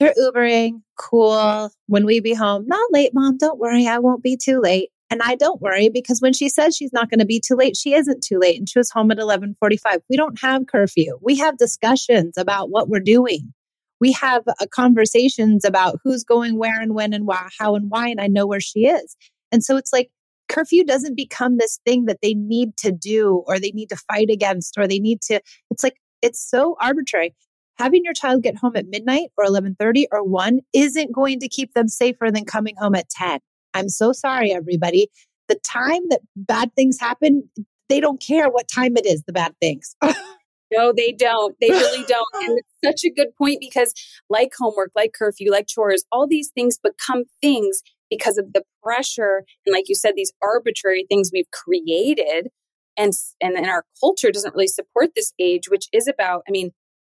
They're 0.00 0.14
Ubering. 0.18 0.82
Cool. 0.98 1.70
When 1.86 2.04
we 2.04 2.18
be 2.18 2.34
home, 2.34 2.64
not 2.66 2.90
late, 2.90 3.12
mom. 3.14 3.38
Don't 3.38 3.60
worry. 3.60 3.86
I 3.86 4.00
won't 4.00 4.24
be 4.24 4.36
too 4.36 4.60
late. 4.60 4.90
And 5.10 5.20
I 5.22 5.36
don't 5.36 5.60
worry 5.60 5.90
because 5.90 6.20
when 6.20 6.32
she 6.32 6.48
says 6.48 6.76
she's 6.76 6.92
not 6.92 7.10
going 7.10 7.20
to 7.20 7.26
be 7.26 7.40
too 7.40 7.54
late, 7.54 7.76
she 7.76 7.94
isn't 7.94 8.24
too 8.24 8.38
late. 8.38 8.58
And 8.58 8.68
she 8.68 8.78
was 8.78 8.90
home 8.90 9.10
at 9.10 9.18
1145. 9.18 10.00
We 10.08 10.16
don't 10.16 10.40
have 10.40 10.66
curfew. 10.66 11.18
We 11.22 11.36
have 11.36 11.58
discussions 11.58 12.36
about 12.36 12.70
what 12.70 12.88
we're 12.88 13.00
doing. 13.00 13.52
We 14.00 14.12
have 14.12 14.42
uh, 14.48 14.66
conversations 14.70 15.64
about 15.64 15.98
who's 16.02 16.24
going 16.24 16.58
where 16.58 16.80
and 16.80 16.94
when 16.94 17.12
and 17.12 17.26
why, 17.26 17.48
how 17.58 17.74
and 17.74 17.90
why. 17.90 18.08
And 18.08 18.20
I 18.20 18.26
know 18.26 18.46
where 18.46 18.60
she 18.60 18.86
is. 18.86 19.16
And 19.52 19.62
so 19.62 19.76
it's 19.76 19.92
like 19.92 20.10
curfew 20.48 20.84
doesn't 20.84 21.16
become 21.16 21.58
this 21.58 21.78
thing 21.86 22.06
that 22.06 22.18
they 22.22 22.34
need 22.34 22.76
to 22.78 22.90
do 22.90 23.44
or 23.46 23.58
they 23.58 23.70
need 23.70 23.90
to 23.90 23.96
fight 23.96 24.30
against 24.30 24.76
or 24.78 24.88
they 24.88 24.98
need 24.98 25.20
to, 25.22 25.40
it's 25.70 25.84
like, 25.84 25.96
it's 26.22 26.42
so 26.42 26.76
arbitrary 26.80 27.34
having 27.76 28.04
your 28.04 28.14
child 28.14 28.42
get 28.42 28.56
home 28.56 28.76
at 28.76 28.86
midnight 28.86 29.30
or 29.36 29.44
11:30 29.44 30.06
or 30.12 30.22
1 30.22 30.60
isn't 30.72 31.12
going 31.12 31.40
to 31.40 31.48
keep 31.48 31.74
them 31.74 31.88
safer 31.88 32.30
than 32.30 32.44
coming 32.44 32.76
home 32.78 32.94
at 32.94 33.08
10 33.10 33.40
I'm 33.74 33.88
so 33.88 34.12
sorry, 34.12 34.52
everybody. 34.52 35.08
The 35.48 35.56
time 35.56 36.02
that 36.08 36.20
bad 36.36 36.74
things 36.74 36.98
happen, 36.98 37.50
they 37.88 38.00
don't 38.00 38.20
care 38.20 38.48
what 38.48 38.68
time 38.68 38.96
it 38.96 39.04
is, 39.04 39.22
the 39.24 39.32
bad 39.32 39.54
things. 39.60 39.94
no, 40.72 40.92
they 40.96 41.12
don't. 41.12 41.54
They 41.60 41.70
really 41.70 42.04
don't. 42.08 42.26
And 42.44 42.58
it's 42.58 43.02
such 43.02 43.04
a 43.04 43.14
good 43.14 43.34
point 43.36 43.58
because, 43.60 43.92
like 44.30 44.52
homework, 44.58 44.92
like 44.94 45.12
curfew, 45.12 45.50
like 45.50 45.66
chores, 45.66 46.04
all 46.10 46.26
these 46.26 46.50
things 46.54 46.78
become 46.78 47.24
things 47.42 47.82
because 48.10 48.38
of 48.38 48.52
the 48.52 48.62
pressure. 48.82 49.42
And, 49.66 49.74
like 49.74 49.88
you 49.88 49.94
said, 49.94 50.12
these 50.16 50.32
arbitrary 50.42 51.04
things 51.08 51.30
we've 51.32 51.50
created. 51.50 52.48
And, 52.96 53.12
and, 53.40 53.56
and 53.56 53.66
our 53.66 53.84
culture 54.00 54.30
doesn't 54.30 54.54
really 54.54 54.68
support 54.68 55.10
this 55.16 55.32
age, 55.40 55.68
which 55.68 55.88
is 55.92 56.06
about, 56.06 56.44
I 56.48 56.52
mean, 56.52 56.70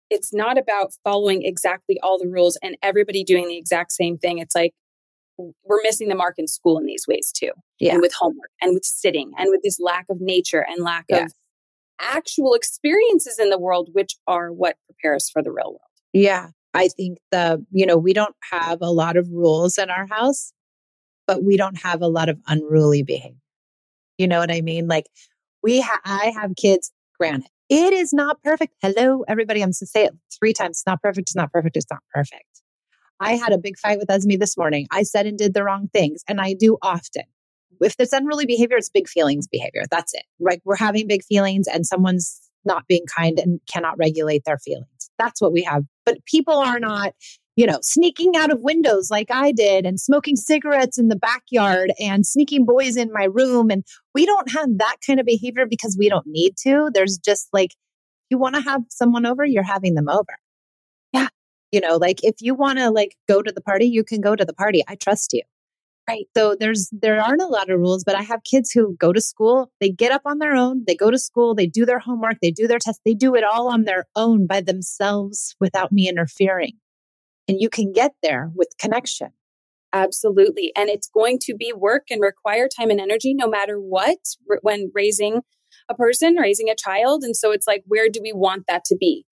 it's 0.09 0.33
not 0.33 0.57
about 0.57 0.93
following 1.03 1.43
exactly 1.43 1.99
all 2.01 2.17
the 2.17 2.29
rules 2.29 2.57
and 2.63 2.77
everybody 2.81 3.23
doing 3.23 3.47
the 3.47 3.57
exact 3.57 3.91
same 3.91 4.17
thing. 4.17 4.37
It's 4.37 4.55
like 4.55 4.73
we're 5.37 5.81
missing 5.83 6.07
the 6.07 6.15
mark 6.15 6.35
in 6.37 6.47
school 6.47 6.77
in 6.77 6.85
these 6.85 7.05
ways 7.07 7.31
too. 7.31 7.51
Yeah. 7.79 7.93
And 7.93 8.01
with 8.01 8.13
homework 8.13 8.49
and 8.61 8.73
with 8.73 8.85
sitting 8.85 9.31
and 9.37 9.49
with 9.49 9.61
this 9.63 9.79
lack 9.79 10.05
of 10.09 10.17
nature 10.19 10.65
and 10.67 10.83
lack 10.83 11.05
yeah. 11.09 11.25
of 11.25 11.33
actual 11.99 12.53
experiences 12.53 13.39
in 13.39 13.49
the 13.49 13.57
world, 13.57 13.89
which 13.93 14.15
are 14.27 14.51
what 14.51 14.77
prepare 14.87 15.15
us 15.15 15.29
for 15.29 15.41
the 15.43 15.51
real 15.51 15.71
world. 15.71 15.79
Yeah. 16.13 16.49
I 16.73 16.89
think 16.89 17.19
the, 17.31 17.65
you 17.71 17.85
know, 17.85 17.97
we 17.97 18.13
don't 18.13 18.35
have 18.51 18.81
a 18.81 18.89
lot 18.89 19.17
of 19.17 19.29
rules 19.29 19.77
in 19.77 19.89
our 19.89 20.07
house, 20.07 20.51
but 21.25 21.43
we 21.43 21.57
don't 21.57 21.81
have 21.81 22.01
a 22.01 22.07
lot 22.07 22.29
of 22.29 22.37
unruly 22.47 23.01
behavior. 23.03 23.37
You 24.17 24.27
know 24.27 24.39
what 24.39 24.51
I 24.51 24.61
mean? 24.61 24.87
Like 24.87 25.07
we, 25.63 25.81
ha- 25.81 26.01
I 26.03 26.33
have 26.35 26.55
kids, 26.57 26.91
granted, 27.17 27.49
it 27.69 27.93
is 27.93 28.13
not 28.13 28.41
perfect. 28.43 28.75
Hello, 28.81 29.23
everybody. 29.27 29.61
I'm 29.61 29.67
going 29.67 29.73
to 29.73 29.85
say 29.85 30.05
it 30.05 30.13
three 30.37 30.53
times. 30.53 30.77
It's 30.77 30.85
not 30.85 31.01
perfect. 31.01 31.29
It's 31.29 31.35
not 31.35 31.51
perfect. 31.51 31.77
It's 31.77 31.87
not 31.89 32.03
perfect. 32.13 32.61
I 33.19 33.33
had 33.33 33.53
a 33.53 33.57
big 33.57 33.77
fight 33.77 33.99
with 33.99 34.09
Esme 34.09 34.37
this 34.39 34.57
morning. 34.57 34.87
I 34.91 35.03
said 35.03 35.25
and 35.25 35.37
did 35.37 35.53
the 35.53 35.63
wrong 35.63 35.89
things, 35.93 36.23
and 36.27 36.41
I 36.41 36.53
do 36.53 36.77
often. 36.81 37.23
If 37.81 37.95
it's 37.99 38.13
unruly 38.13 38.45
behavior, 38.45 38.77
it's 38.77 38.89
big 38.89 39.07
feelings 39.07 39.47
behavior. 39.47 39.83
That's 39.89 40.13
it. 40.13 40.23
Like 40.39 40.61
We're 40.65 40.75
having 40.75 41.07
big 41.07 41.23
feelings, 41.23 41.67
and 41.67 41.85
someone's 41.85 42.41
not 42.65 42.87
being 42.87 43.05
kind 43.15 43.39
and 43.39 43.59
cannot 43.71 43.97
regulate 43.97 44.43
their 44.45 44.57
feelings. 44.57 44.87
That's 45.17 45.41
what 45.41 45.53
we 45.53 45.63
have. 45.63 45.83
But 46.05 46.25
people 46.25 46.55
are 46.55 46.79
not, 46.79 47.13
you 47.55 47.65
know, 47.65 47.79
sneaking 47.81 48.35
out 48.35 48.51
of 48.51 48.61
windows 48.61 49.09
like 49.11 49.31
I 49.31 49.51
did 49.51 49.85
and 49.85 49.99
smoking 49.99 50.35
cigarettes 50.35 50.97
in 50.97 51.07
the 51.07 51.15
backyard 51.15 51.93
and 51.99 52.25
sneaking 52.25 52.65
boys 52.65 52.97
in 52.97 53.13
my 53.13 53.25
room. 53.25 53.69
And 53.69 53.85
we 54.13 54.25
don't 54.25 54.51
have 54.51 54.77
that 54.79 54.97
kind 55.05 55.19
of 55.19 55.25
behavior 55.25 55.65
because 55.65 55.95
we 55.97 56.09
don't 56.09 56.27
need 56.27 56.55
to. 56.63 56.89
There's 56.93 57.17
just 57.17 57.47
like 57.53 57.71
you 58.29 58.37
want 58.37 58.55
to 58.55 58.61
have 58.61 58.81
someone 58.89 59.25
over, 59.25 59.45
you're 59.45 59.63
having 59.63 59.93
them 59.93 60.09
over. 60.09 60.37
You 61.75 61.81
know, 61.81 61.97
like 61.97 62.23
if 62.23 62.35
you 62.39 62.55
want 62.55 62.79
to 62.79 62.89
like 62.89 63.17
go 63.27 63.41
to 63.41 63.51
the 63.51 63.59
party, 63.59 63.85
you 63.85 64.05
can 64.05 64.21
go 64.21 64.33
to 64.33 64.45
the 64.45 64.53
party. 64.53 64.81
I 64.87 64.95
trust 64.95 65.33
you. 65.33 65.41
Right. 66.07 66.25
So 66.37 66.55
there's 66.57 66.87
there 66.93 67.19
aren't 67.19 67.41
a 67.41 67.47
lot 67.47 67.69
of 67.69 67.77
rules, 67.77 68.05
but 68.05 68.15
I 68.15 68.21
have 68.21 68.45
kids 68.45 68.71
who 68.71 68.95
go 68.95 69.11
to 69.11 69.19
school, 69.19 69.69
they 69.81 69.89
get 69.89 70.13
up 70.13 70.21
on 70.25 70.39
their 70.39 70.55
own, 70.55 70.85
they 70.87 70.95
go 70.95 71.11
to 71.11 71.19
school, 71.19 71.53
they 71.53 71.67
do 71.67 71.85
their 71.85 71.99
homework, 71.99 72.37
they 72.41 72.51
do 72.51 72.65
their 72.65 72.79
tests, 72.79 73.01
they 73.03 73.13
do 73.13 73.35
it 73.35 73.43
all 73.43 73.67
on 73.67 73.83
their 73.83 74.05
own 74.15 74.47
by 74.47 74.61
themselves 74.61 75.57
without 75.59 75.91
me 75.91 76.07
interfering. 76.07 76.77
And 77.49 77.59
you 77.59 77.69
can 77.69 77.91
get 77.91 78.13
there 78.23 78.51
with 78.55 78.69
connection. 78.79 79.31
Absolutely. 79.91 80.71
And 80.77 80.87
it's 80.87 81.09
going 81.09 81.39
to 81.41 81.55
be 81.55 81.73
work 81.73 82.03
and 82.09 82.21
require 82.21 82.69
time 82.69 82.89
and 82.89 83.01
energy 83.01 83.33
no 83.33 83.49
matter 83.49 83.81
what 83.81 84.19
when 84.61 84.91
raising 84.95 85.41
a 85.89 85.95
person, 85.95 86.35
raising 86.35 86.69
a 86.69 86.75
child. 86.75 87.25
And 87.25 87.35
so 87.35 87.51
it's 87.51 87.67
like, 87.67 87.83
where 87.85 88.07
do 88.07 88.21
we 88.23 88.31
want 88.31 88.63
that 88.69 88.85
to 88.85 88.95
be? 88.95 89.25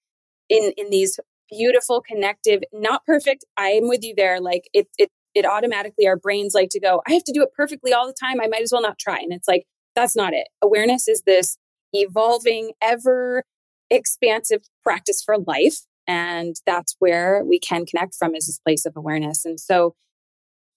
In 0.49 0.73
in 0.75 0.89
these 0.89 1.17
beautiful, 1.57 2.01
connective, 2.01 2.61
not 2.71 3.05
perfect. 3.05 3.45
I 3.57 3.69
am 3.69 3.87
with 3.87 4.03
you 4.03 4.13
there. 4.15 4.39
Like 4.41 4.69
it 4.73 4.87
it 4.97 5.09
it 5.35 5.45
automatically 5.45 6.07
our 6.07 6.17
brains 6.17 6.53
like 6.53 6.69
to 6.69 6.79
go, 6.79 7.01
I 7.07 7.13
have 7.13 7.23
to 7.25 7.33
do 7.33 7.43
it 7.43 7.49
perfectly 7.55 7.93
all 7.93 8.07
the 8.07 8.13
time. 8.13 8.39
I 8.39 8.47
might 8.47 8.61
as 8.61 8.71
well 8.71 8.81
not 8.81 8.99
try. 8.99 9.17
And 9.17 9.33
it's 9.33 9.47
like, 9.47 9.65
that's 9.95 10.15
not 10.15 10.33
it. 10.33 10.47
Awareness 10.61 11.07
is 11.07 11.23
this 11.25 11.57
evolving, 11.91 12.73
ever 12.81 13.43
expansive 13.89 14.61
practice 14.83 15.23
for 15.23 15.37
life. 15.37 15.79
And 16.07 16.55
that's 16.65 16.95
where 16.99 17.43
we 17.45 17.59
can 17.59 17.85
connect 17.85 18.15
from 18.15 18.35
is 18.35 18.47
this 18.47 18.59
place 18.59 18.85
of 18.85 18.93
awareness. 18.95 19.45
And 19.45 19.59
so, 19.59 19.95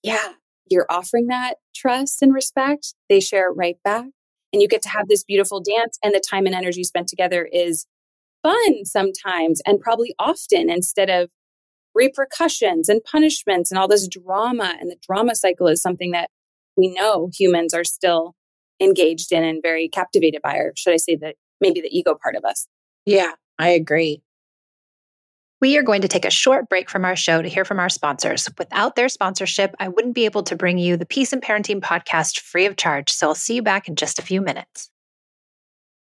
yeah, 0.03 0.33
you're 0.71 0.87
offering 0.89 1.27
that 1.27 1.57
trust 1.75 2.23
and 2.23 2.33
respect. 2.33 2.95
They 3.09 3.21
share 3.21 3.51
it 3.51 3.57
right 3.57 3.77
back. 3.85 4.07
And 4.53 4.63
you 4.63 4.69
get 4.69 4.83
to 4.83 4.89
have 4.89 5.09
this 5.09 5.25
beautiful 5.25 5.61
dance. 5.61 5.99
And 6.03 6.15
the 6.15 6.21
time 6.21 6.47
and 6.47 6.55
energy 6.55 6.85
spent 6.85 7.09
together 7.09 7.49
is 7.51 7.87
fun 8.47 8.85
sometimes 8.85 9.61
and 9.67 9.81
probably 9.81 10.15
often 10.19 10.71
instead 10.71 11.11
of 11.11 11.31
repercussions 11.95 12.89
and 12.89 13.03
punishments 13.03 13.71
and 13.71 13.79
all 13.79 13.89
this 13.89 14.07
drama. 14.07 14.75
And 14.79 14.91
the 14.91 14.97
drama 15.07 15.35
cycle 15.35 15.67
is 15.67 15.83
something 15.83 16.13
that 16.13 16.31
we 16.77 16.89
know 16.95 17.31
humans 17.35 17.75
are 17.75 17.85
still 17.85 18.35
engaged 18.81 19.33
in 19.33 19.43
and 19.43 19.63
very 19.63 19.89
captivated 19.89 20.43
by, 20.43 20.57
or 20.57 20.73
should 20.77 20.93
I 20.93 20.99
say 20.99 21.17
that 21.17 21.37
maybe 21.61 21.81
the 21.81 21.97
ego 21.97 22.15
part 22.23 22.37
of 22.37 22.45
us. 22.45 22.69
Yeah, 23.07 23.33
I 23.59 23.71
agree. 23.71 24.23
We 25.59 25.79
are 25.79 25.83
going 25.83 26.03
to 26.03 26.09
take 26.09 26.27
a 26.27 26.31
short 26.31 26.69
break 26.69 26.91
from 26.91 27.07
our 27.07 27.17
show 27.17 27.41
to 27.41 27.49
hear 27.49 27.65
from 27.65 27.81
our 27.81 27.89
sponsors. 27.89 28.47
Without 28.59 28.95
their 28.95 29.09
sponsorship, 29.09 29.75
I 29.81 29.89
wouldn't 29.89 30.15
be 30.15 30.27
able 30.27 30.43
to 30.45 30.57
bring 30.57 30.77
you 30.77 30.99
the 30.99 31.07
Peace 31.07 31.33
and 31.33 31.41
Parenting 31.41 31.81
podcast 31.81 32.41
free 32.41 32.67
of 32.67 32.77
charge. 32.77 33.11
So 33.11 33.29
I'll 33.29 33.35
see 33.35 33.55
you 33.55 33.63
back 33.63 33.89
in 33.89 33.97
just 33.97 34.19
a 34.19 34.23
few 34.23 34.43
minutes. 34.43 34.91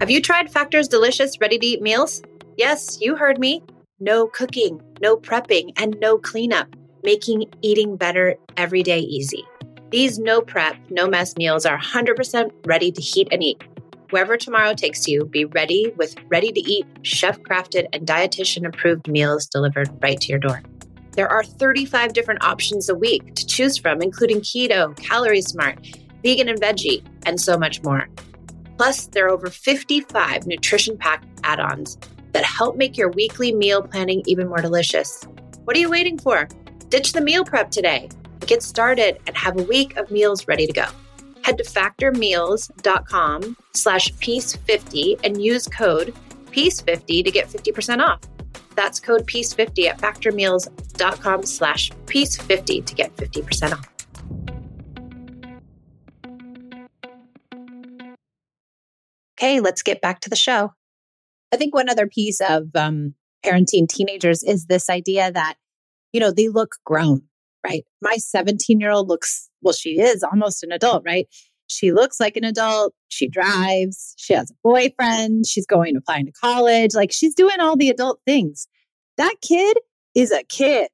Have 0.00 0.08
you 0.10 0.22
tried 0.22 0.50
Factor's 0.50 0.88
delicious 0.88 1.38
ready 1.42 1.58
to 1.58 1.66
eat 1.66 1.82
meals? 1.82 2.22
Yes, 2.56 2.96
you 3.02 3.16
heard 3.16 3.38
me. 3.38 3.62
No 4.00 4.28
cooking, 4.28 4.80
no 5.02 5.14
prepping, 5.14 5.74
and 5.76 5.94
no 6.00 6.16
cleanup, 6.16 6.74
making 7.02 7.52
eating 7.60 7.98
better 7.98 8.34
every 8.56 8.82
day 8.82 9.00
easy. 9.00 9.44
These 9.90 10.18
no 10.18 10.40
prep, 10.40 10.76
no 10.88 11.06
mess 11.06 11.36
meals 11.36 11.66
are 11.66 11.78
100% 11.78 12.50
ready 12.64 12.90
to 12.90 13.00
heat 13.02 13.28
and 13.30 13.42
eat. 13.42 13.62
Wherever 14.08 14.38
tomorrow 14.38 14.72
takes 14.72 15.06
you, 15.06 15.26
be 15.26 15.44
ready 15.44 15.92
with 15.98 16.16
ready 16.28 16.50
to 16.50 16.60
eat, 16.60 16.86
chef 17.02 17.38
crafted, 17.40 17.86
and 17.92 18.06
dietitian 18.06 18.66
approved 18.66 19.06
meals 19.06 19.48
delivered 19.48 19.90
right 20.02 20.18
to 20.18 20.28
your 20.28 20.38
door. 20.38 20.62
There 21.12 21.28
are 21.28 21.44
35 21.44 22.14
different 22.14 22.42
options 22.42 22.88
a 22.88 22.94
week 22.94 23.34
to 23.34 23.44
choose 23.44 23.76
from, 23.76 24.00
including 24.00 24.40
keto, 24.40 24.96
calorie 24.96 25.42
smart, 25.42 25.78
vegan 26.24 26.48
and 26.48 26.58
veggie, 26.58 27.04
and 27.26 27.38
so 27.38 27.58
much 27.58 27.82
more. 27.82 28.08
Plus, 28.80 29.08
there 29.08 29.26
are 29.26 29.28
over 29.28 29.50
55 29.50 30.46
nutrition 30.46 30.96
packed 30.96 31.26
add 31.44 31.60
ons 31.60 31.98
that 32.32 32.44
help 32.44 32.76
make 32.76 32.96
your 32.96 33.10
weekly 33.10 33.52
meal 33.52 33.82
planning 33.82 34.22
even 34.24 34.48
more 34.48 34.62
delicious. 34.62 35.22
What 35.64 35.76
are 35.76 35.80
you 35.80 35.90
waiting 35.90 36.16
for? 36.16 36.48
Ditch 36.88 37.12
the 37.12 37.20
meal 37.20 37.44
prep 37.44 37.70
today. 37.70 38.08
Get 38.46 38.62
started 38.62 39.20
and 39.26 39.36
have 39.36 39.60
a 39.60 39.64
week 39.64 39.98
of 39.98 40.10
meals 40.10 40.48
ready 40.48 40.66
to 40.66 40.72
go. 40.72 40.86
Head 41.42 41.58
to 41.58 41.64
factormeals.com 41.64 43.54
slash 43.74 44.14
peace50 44.14 45.20
and 45.24 45.44
use 45.44 45.68
code 45.68 46.14
peace50 46.46 47.22
to 47.22 47.30
get 47.30 47.48
50% 47.48 48.00
off. 48.00 48.20
That's 48.76 48.98
code 48.98 49.26
peace50 49.26 49.88
at 49.88 49.98
factormeals.com 49.98 51.42
slash 51.44 51.90
peace50 52.06 52.86
to 52.86 52.94
get 52.94 53.14
50% 53.16 53.72
off. 53.72 53.99
Okay, 59.40 59.60
let's 59.60 59.82
get 59.82 60.02
back 60.02 60.20
to 60.20 60.28
the 60.28 60.36
show. 60.36 60.70
I 61.50 61.56
think 61.56 61.74
one 61.74 61.88
other 61.88 62.06
piece 62.06 62.42
of 62.46 62.64
um, 62.74 63.14
parenting 63.42 63.88
teenagers 63.88 64.42
is 64.42 64.66
this 64.66 64.90
idea 64.90 65.32
that, 65.32 65.54
you 66.12 66.20
know, 66.20 66.30
they 66.30 66.48
look 66.48 66.76
grown, 66.84 67.22
right? 67.66 67.84
My 68.02 68.16
17 68.18 68.80
year 68.80 68.90
old 68.90 69.08
looks, 69.08 69.48
well, 69.62 69.72
she 69.72 69.98
is 69.98 70.22
almost 70.22 70.62
an 70.62 70.72
adult, 70.72 71.04
right? 71.06 71.26
She 71.68 71.90
looks 71.90 72.20
like 72.20 72.36
an 72.36 72.44
adult. 72.44 72.92
She 73.08 73.28
drives. 73.28 74.14
She 74.18 74.34
has 74.34 74.50
a 74.50 74.54
boyfriend. 74.62 75.46
She's 75.46 75.66
going 75.66 75.96
applying 75.96 76.26
to 76.26 76.32
college. 76.32 76.94
Like 76.94 77.10
she's 77.10 77.34
doing 77.34 77.60
all 77.60 77.76
the 77.76 77.88
adult 77.88 78.20
things. 78.26 78.68
That 79.16 79.36
kid 79.40 79.78
is 80.14 80.32
a 80.32 80.44
kid. 80.44 80.88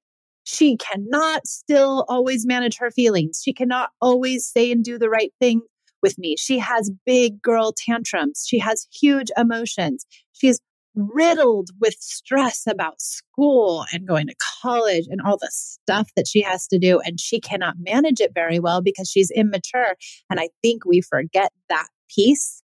She 0.44 0.76
cannot 0.76 1.48
still 1.48 2.04
always 2.08 2.46
manage 2.46 2.78
her 2.78 2.92
feelings. 2.92 3.40
She 3.44 3.52
cannot 3.52 3.90
always 4.00 4.46
say 4.46 4.70
and 4.70 4.84
do 4.84 4.98
the 4.98 5.10
right 5.10 5.32
thing 5.40 5.62
with 6.06 6.18
me. 6.18 6.36
She 6.38 6.60
has 6.60 6.92
big 7.04 7.42
girl 7.42 7.74
tantrums. 7.76 8.44
She 8.46 8.60
has 8.60 8.86
huge 8.92 9.28
emotions. 9.36 10.06
She's 10.32 10.60
riddled 10.94 11.70
with 11.80 11.94
stress 11.98 12.62
about 12.68 13.00
school 13.00 13.84
and 13.92 14.06
going 14.06 14.28
to 14.28 14.34
college 14.62 15.06
and 15.10 15.20
all 15.20 15.36
the 15.36 15.50
stuff 15.50 16.08
that 16.14 16.28
she 16.28 16.42
has 16.42 16.68
to 16.68 16.78
do. 16.78 17.00
And 17.00 17.18
she 17.18 17.40
cannot 17.40 17.74
manage 17.80 18.20
it 18.20 18.32
very 18.32 18.60
well 18.60 18.80
because 18.80 19.10
she's 19.10 19.32
immature. 19.32 19.96
And 20.30 20.38
I 20.38 20.48
think 20.62 20.84
we 20.86 21.00
forget 21.00 21.50
that 21.68 21.88
piece 22.08 22.62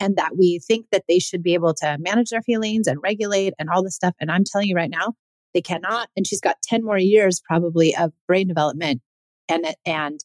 and 0.00 0.16
that 0.16 0.36
we 0.36 0.58
think 0.66 0.86
that 0.90 1.04
they 1.08 1.20
should 1.20 1.44
be 1.44 1.54
able 1.54 1.74
to 1.74 1.96
manage 2.00 2.30
their 2.30 2.42
feelings 2.42 2.88
and 2.88 2.98
regulate 3.04 3.54
and 3.58 3.70
all 3.70 3.84
this 3.84 3.94
stuff. 3.94 4.14
And 4.20 4.32
I'm 4.32 4.44
telling 4.44 4.68
you 4.68 4.74
right 4.74 4.90
now, 4.90 5.14
they 5.54 5.62
cannot. 5.62 6.08
And 6.16 6.26
she's 6.26 6.40
got 6.40 6.56
10 6.64 6.84
more 6.84 6.98
years 6.98 7.40
probably 7.46 7.94
of 7.94 8.12
brain 8.26 8.48
development. 8.48 9.00
And, 9.48 9.64
and 9.86 10.20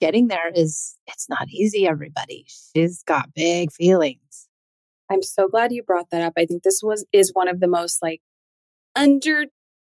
getting 0.00 0.28
there 0.28 0.50
is, 0.54 0.96
it's 1.06 1.28
not 1.28 1.48
easy, 1.48 1.86
everybody. 1.86 2.46
She's 2.74 3.02
got 3.02 3.34
big 3.34 3.72
feelings. 3.72 4.48
I'm 5.10 5.22
so 5.22 5.48
glad 5.48 5.72
you 5.72 5.82
brought 5.82 6.10
that 6.10 6.22
up. 6.22 6.34
I 6.36 6.46
think 6.46 6.62
this 6.62 6.80
was 6.82 7.04
is 7.12 7.30
one 7.32 7.48
of 7.48 7.60
the 7.60 7.68
most 7.68 8.02
like 8.02 8.20
under 8.96 9.44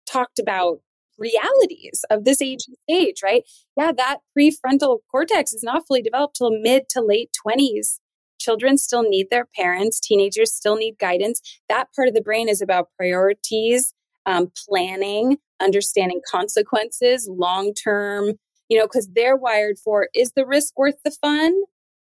talked 0.06 0.40
about 0.40 0.80
realities 1.18 2.06
of 2.10 2.24
this 2.24 2.42
age 2.42 2.66
stage, 2.84 3.22
right? 3.24 3.44
Yeah, 3.76 3.92
that 3.98 4.20
prefrontal 4.38 5.00
cortex 5.10 5.54
is 5.54 5.64
not 5.64 5.88
fully 5.88 6.02
developed 6.02 6.36
till 6.36 6.52
mid 6.52 6.90
to 6.90 7.02
late 7.02 7.36
20s. 7.46 8.00
Children 8.40 8.78
still 8.78 9.02
need 9.02 9.28
their 9.32 9.46
parents, 9.46 10.00
teenagers 10.00 10.54
still 10.54 10.76
need 10.76 11.00
guidance. 11.00 11.42
That 11.70 11.88
part 11.96 12.08
of 12.08 12.14
the 12.14 12.22
brain 12.22 12.48
is 12.48 12.62
about 12.62 12.90
priorities, 12.96 13.94
um, 14.28 14.52
planning, 14.68 15.38
understanding 15.60 16.22
consequences, 16.30 17.28
long 17.32 17.74
term, 17.74 18.34
you 18.70 18.78
know, 18.78 18.86
because 18.86 19.10
they're 19.14 19.36
wired 19.36 19.78
for 19.80 20.10
is 20.14 20.34
the 20.34 20.46
risk 20.46 20.78
worth 20.78 21.02
the 21.04 21.12
fun? 21.12 21.54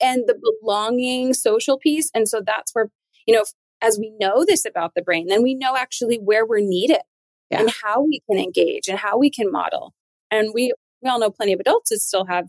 and 0.01 0.25
the 0.27 0.39
belonging 0.61 1.35
social 1.35 1.79
piece. 1.79 2.11
And 2.15 2.29
so 2.29 2.41
that's 2.45 2.75
where, 2.75 2.91
you 3.27 3.35
know, 3.35 3.45
as 3.83 3.99
we 3.99 4.13
know 4.19 4.45
this 4.45 4.65
about 4.65 4.95
the 4.95 5.03
brain, 5.03 5.27
then 5.29 5.43
we 5.43 5.55
know 5.55 5.77
actually 5.77 6.17
where 6.17 6.47
we're 6.47 6.61
needed 6.61 7.01
yeah. 7.51 7.61
and 7.61 7.73
how 7.83 8.03
we 8.03 8.23
can 8.29 8.39
engage 8.39 8.89
and 8.89 8.99
how 8.99 9.19
we 9.19 9.31
can 9.31 9.51
model. 9.51 9.95
And 10.31 10.51
we, 10.55 10.73
we 11.03 11.11
all 11.11 11.19
know 11.19 11.31
plenty 11.31 11.53
of 11.53 11.61
adults 11.61 11.91
that 11.91 12.01
still 12.01 12.27
have 12.27 12.49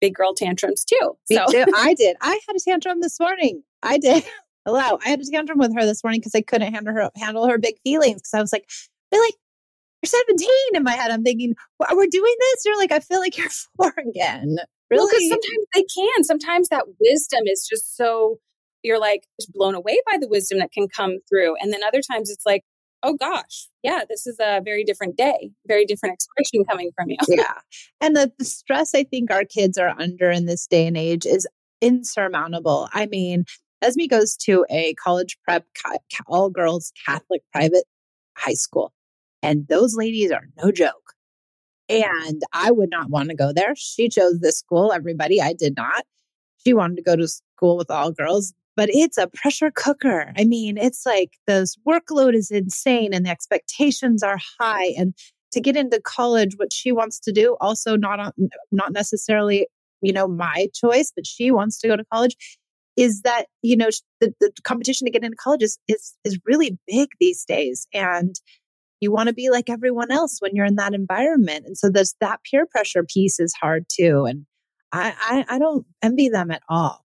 big 0.00 0.14
girl 0.14 0.34
tantrums 0.34 0.84
too. 0.84 1.16
So. 1.30 1.46
too. 1.46 1.64
I 1.76 1.94
did. 1.94 2.16
I 2.20 2.40
had 2.46 2.56
a 2.56 2.60
tantrum 2.60 3.00
this 3.00 3.20
morning. 3.20 3.62
I 3.82 3.98
did. 3.98 4.24
Hello. 4.66 4.98
I 5.04 5.08
had 5.08 5.20
a 5.20 5.24
tantrum 5.24 5.58
with 5.58 5.74
her 5.74 5.84
this 5.84 6.04
morning 6.04 6.20
because 6.20 6.34
I 6.34 6.40
couldn't 6.40 6.72
handle 6.72 6.94
her 6.94 7.10
handle 7.16 7.46
her 7.48 7.58
big 7.58 7.78
feelings. 7.82 8.22
Because 8.22 8.34
I 8.34 8.40
was 8.40 8.52
like, 8.52 8.68
really, 9.12 9.34
17 10.04 10.48
in 10.74 10.82
my 10.82 10.92
head. 10.92 11.10
I'm 11.10 11.22
thinking, 11.22 11.54
well, 11.78 11.90
we're 11.92 12.06
doing 12.06 12.34
this. 12.38 12.62
You're 12.64 12.78
like, 12.78 12.92
I 12.92 13.00
feel 13.00 13.20
like 13.20 13.36
you're 13.36 13.48
four 13.76 13.92
again. 13.98 14.56
Really? 14.90 15.00
Well, 15.00 15.08
because 15.08 15.28
sometimes 15.28 15.66
they 15.74 15.84
can. 15.94 16.24
Sometimes 16.24 16.68
that 16.68 16.84
wisdom 17.00 17.42
is 17.46 17.66
just 17.68 17.96
so 17.96 18.38
you're 18.82 18.98
like 18.98 19.26
just 19.40 19.52
blown 19.52 19.74
away 19.74 19.98
by 20.10 20.18
the 20.18 20.28
wisdom 20.28 20.58
that 20.58 20.72
can 20.72 20.88
come 20.88 21.18
through. 21.28 21.54
And 21.60 21.72
then 21.72 21.82
other 21.82 22.00
times 22.02 22.30
it's 22.30 22.44
like, 22.44 22.64
oh 23.02 23.14
gosh, 23.14 23.68
yeah, 23.82 24.00
this 24.08 24.26
is 24.26 24.36
a 24.40 24.60
very 24.64 24.84
different 24.84 25.16
day, 25.16 25.50
very 25.66 25.84
different 25.84 26.14
expression 26.14 26.64
coming 26.64 26.90
from 26.96 27.10
you. 27.10 27.16
yeah. 27.28 27.54
And 28.00 28.14
the, 28.14 28.32
the 28.38 28.44
stress 28.44 28.94
I 28.94 29.04
think 29.04 29.30
our 29.30 29.44
kids 29.44 29.78
are 29.78 29.94
under 29.98 30.30
in 30.30 30.46
this 30.46 30.66
day 30.66 30.86
and 30.86 30.96
age 30.96 31.26
is 31.26 31.46
insurmountable. 31.80 32.88
I 32.92 33.06
mean, 33.06 33.44
Esme 33.82 34.06
goes 34.08 34.36
to 34.36 34.64
a 34.70 34.94
college 34.94 35.36
prep, 35.44 35.66
all 36.26 36.50
girls 36.50 36.92
Catholic 37.04 37.42
private 37.52 37.84
high 38.36 38.54
school, 38.54 38.92
and 39.42 39.66
those 39.68 39.94
ladies 39.96 40.30
are 40.30 40.48
no 40.62 40.70
joke. 40.70 41.14
And 41.88 42.42
I 42.52 42.70
would 42.70 42.90
not 42.90 43.10
want 43.10 43.28
to 43.28 43.34
go 43.34 43.52
there. 43.52 43.74
She 43.76 44.08
chose 44.08 44.40
this 44.40 44.58
school, 44.58 44.92
everybody. 44.92 45.40
I 45.40 45.52
did 45.52 45.74
not. 45.76 46.04
She 46.64 46.72
wanted 46.72 46.96
to 46.96 47.02
go 47.02 47.16
to 47.16 47.28
school 47.28 47.76
with 47.76 47.90
all 47.90 48.12
girls, 48.12 48.54
but 48.76 48.88
it's 48.92 49.18
a 49.18 49.26
pressure 49.26 49.70
cooker. 49.74 50.32
I 50.36 50.44
mean, 50.44 50.78
it's 50.78 51.04
like 51.04 51.32
the 51.46 51.68
workload 51.86 52.34
is 52.34 52.50
insane 52.50 53.12
and 53.12 53.26
the 53.26 53.30
expectations 53.30 54.22
are 54.22 54.38
high. 54.60 54.94
And 54.96 55.14
to 55.52 55.60
get 55.60 55.76
into 55.76 56.00
college, 56.00 56.54
what 56.56 56.72
she 56.72 56.92
wants 56.92 57.18
to 57.20 57.32
do, 57.32 57.56
also 57.60 57.96
not 57.96 58.34
not 58.70 58.92
necessarily, 58.92 59.66
you 60.00 60.12
know, 60.12 60.26
my 60.28 60.68
choice, 60.74 61.12
but 61.14 61.26
she 61.26 61.50
wants 61.50 61.78
to 61.80 61.88
go 61.88 61.96
to 61.96 62.04
college, 62.12 62.36
is 62.96 63.22
that 63.22 63.46
you 63.62 63.76
know 63.76 63.88
the, 64.20 64.32
the 64.40 64.50
competition 64.64 65.04
to 65.04 65.10
get 65.10 65.24
into 65.24 65.36
college 65.36 65.62
is, 65.62 65.78
is 65.88 66.14
is 66.24 66.38
really 66.46 66.78
big 66.86 67.08
these 67.20 67.44
days, 67.44 67.86
and 67.92 68.36
you 69.02 69.12
want 69.12 69.28
to 69.28 69.34
be 69.34 69.50
like 69.50 69.68
everyone 69.68 70.10
else 70.10 70.38
when 70.40 70.54
you're 70.54 70.66
in 70.66 70.76
that 70.76 70.94
environment, 70.94 71.66
and 71.66 71.76
so 71.76 71.90
there's 71.90 72.14
that 72.20 72.40
peer 72.48 72.66
pressure 72.66 73.04
piece 73.04 73.38
is 73.38 73.52
hard 73.54 73.86
too, 73.88 74.24
and 74.24 74.46
I, 74.92 75.14
I, 75.48 75.56
I 75.56 75.58
don't 75.58 75.86
envy 76.02 76.28
them 76.28 76.50
at 76.50 76.62
all. 76.68 77.04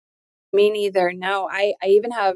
Me 0.53 0.69
neither. 0.69 1.13
No, 1.13 1.47
I, 1.51 1.73
I 1.83 1.87
even 1.87 2.11
have 2.11 2.35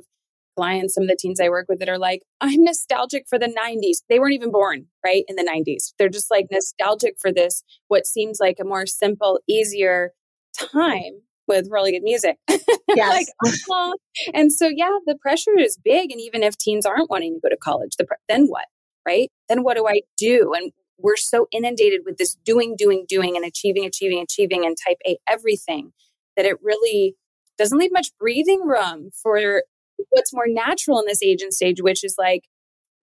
clients, 0.60 0.94
some 0.94 1.04
of 1.04 1.10
the 1.10 1.16
teens 1.18 1.40
I 1.40 1.50
work 1.50 1.68
with 1.70 1.80
that 1.80 1.90
are 1.90 1.98
like, 1.98 2.22
I'm 2.42 2.64
nostalgic 2.64 3.26
for 3.30 3.40
the 3.40 3.48
90s. 3.48 4.04
They 4.10 4.20
weren't 4.20 4.34
even 4.34 4.52
born, 4.52 4.88
right? 5.06 5.24
In 5.28 5.38
the 5.38 5.44
90s. 5.44 5.94
They're 5.98 6.10
just 6.10 6.30
like 6.30 6.48
nostalgic 6.52 7.16
for 7.18 7.32
this, 7.32 7.64
what 7.88 8.06
seems 8.06 8.40
like 8.42 8.58
a 8.60 8.66
more 8.66 8.86
simple, 8.86 9.40
easier 9.48 10.12
time 10.54 11.22
with 11.48 11.68
really 11.72 11.92
good 11.92 12.04
music. 12.04 12.38
Yes. 12.96 13.10
like, 13.16 13.28
uh-huh. 13.46 13.94
And 14.34 14.52
so, 14.52 14.68
yeah, 14.68 14.90
the 15.06 15.16
pressure 15.16 15.58
is 15.58 15.78
big. 15.78 16.12
And 16.12 16.20
even 16.20 16.42
if 16.42 16.58
teens 16.58 16.88
aren't 16.88 17.10
wanting 17.10 17.36
to 17.36 17.40
go 17.40 17.50
to 17.50 17.56
college, 17.56 17.96
the, 17.98 18.08
then 18.28 18.48
what? 18.48 18.66
Right? 19.10 19.32
Then 19.48 19.64
what 19.64 19.76
do 19.76 19.88
I 19.88 20.02
do? 20.18 20.54
And 20.56 20.72
we're 21.00 21.16
so 21.16 21.48
inundated 21.52 22.02
with 22.06 22.18
this 22.18 22.36
doing, 22.46 22.76
doing, 22.78 23.06
doing, 23.08 23.36
and 23.36 23.44
achieving, 23.44 23.86
achieving, 23.86 24.20
achieving, 24.22 24.66
and 24.66 24.78
type 24.78 24.98
A 25.08 25.18
everything 25.28 25.94
that 26.36 26.46
it 26.46 26.58
really 26.62 27.16
doesn't 27.58 27.80
leave 27.80 27.92
much 27.92 28.12
breathing 28.20 28.62
room 28.68 29.10
for 29.24 29.64
what's 30.10 30.34
more 30.34 30.48
natural 30.48 31.00
in 31.00 31.06
this 31.08 31.24
age 31.24 31.42
and 31.42 31.54
stage, 31.54 31.82
which 31.82 32.04
is 32.04 32.16
like 32.20 32.44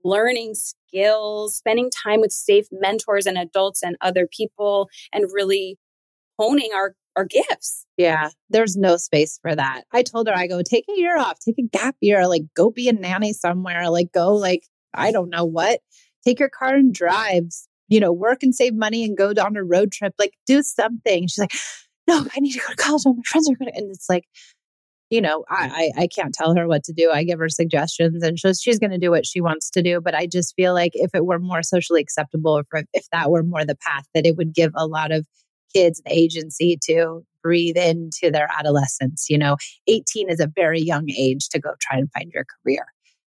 learning 0.04 0.54
skills, 0.54 1.56
spending 1.56 1.90
time 1.90 2.20
with 2.20 2.32
safe 2.32 2.66
mentors 2.70 3.26
and 3.26 3.36
adults 3.36 3.82
and 3.82 3.96
other 4.00 4.28
people, 4.30 4.88
and 5.12 5.24
really 5.32 5.76
honing 6.38 6.70
our 6.72 6.94
our 7.16 7.24
gifts. 7.24 7.86
Yeah, 7.96 8.28
there's 8.50 8.76
no 8.76 8.96
space 8.98 9.38
for 9.40 9.54
that. 9.54 9.84
I 9.92 10.02
told 10.02 10.28
her, 10.28 10.36
I 10.36 10.46
go, 10.46 10.60
take 10.62 10.84
a 10.88 11.00
year 11.00 11.18
off, 11.18 11.38
take 11.40 11.58
a 11.58 11.62
gap 11.62 11.96
year, 12.00 12.28
like 12.28 12.42
go 12.54 12.70
be 12.70 12.88
a 12.90 12.92
nanny 12.92 13.32
somewhere, 13.32 13.88
like 13.90 14.12
go, 14.12 14.34
like, 14.34 14.64
I 14.96 15.12
don't 15.12 15.30
know 15.30 15.44
what, 15.44 15.80
take 16.24 16.40
your 16.40 16.50
car 16.50 16.74
and 16.74 16.92
drive, 16.92 17.44
you 17.88 18.00
know, 18.00 18.12
work 18.12 18.42
and 18.42 18.54
save 18.54 18.74
money 18.74 19.04
and 19.04 19.16
go 19.16 19.32
on 19.40 19.56
a 19.56 19.64
road 19.64 19.92
trip, 19.92 20.14
like 20.18 20.34
do 20.46 20.62
something. 20.62 21.28
She's 21.28 21.38
like, 21.38 21.54
no, 22.08 22.26
I 22.34 22.40
need 22.40 22.52
to 22.52 22.60
go 22.60 22.68
to 22.68 22.76
college. 22.76 23.02
All 23.06 23.14
my 23.14 23.22
friends 23.24 23.50
are 23.50 23.54
going 23.56 23.72
to, 23.72 23.78
and 23.78 23.90
it's 23.90 24.08
like, 24.08 24.24
you 25.10 25.20
know, 25.20 25.44
I, 25.48 25.92
I, 25.96 26.02
I 26.02 26.06
can't 26.08 26.34
tell 26.34 26.54
her 26.56 26.66
what 26.66 26.82
to 26.84 26.92
do. 26.92 27.10
I 27.10 27.22
give 27.22 27.38
her 27.38 27.48
suggestions 27.48 28.22
and 28.22 28.38
she's, 28.38 28.60
she's 28.60 28.78
going 28.78 28.90
to 28.90 28.98
do 28.98 29.10
what 29.10 29.26
she 29.26 29.40
wants 29.40 29.70
to 29.70 29.82
do. 29.82 30.00
But 30.00 30.14
I 30.14 30.26
just 30.26 30.54
feel 30.56 30.74
like 30.74 30.92
if 30.94 31.14
it 31.14 31.24
were 31.24 31.38
more 31.38 31.62
socially 31.62 32.00
acceptable, 32.00 32.58
if, 32.58 32.66
if 32.92 33.06
that 33.12 33.30
were 33.30 33.44
more 33.44 33.64
the 33.64 33.76
path, 33.76 34.04
that 34.14 34.26
it 34.26 34.36
would 34.36 34.52
give 34.52 34.72
a 34.74 34.86
lot 34.86 35.12
of 35.12 35.26
kids 35.72 36.02
the 36.04 36.12
agency 36.12 36.76
to 36.84 37.24
breathe 37.42 37.76
into 37.76 38.30
their 38.32 38.48
adolescence. 38.58 39.26
You 39.28 39.38
know, 39.38 39.56
18 39.86 40.28
is 40.28 40.40
a 40.40 40.48
very 40.48 40.80
young 40.80 41.08
age 41.10 41.48
to 41.50 41.60
go 41.60 41.74
try 41.80 41.98
and 41.98 42.10
find 42.10 42.32
your 42.32 42.44
career. 42.44 42.86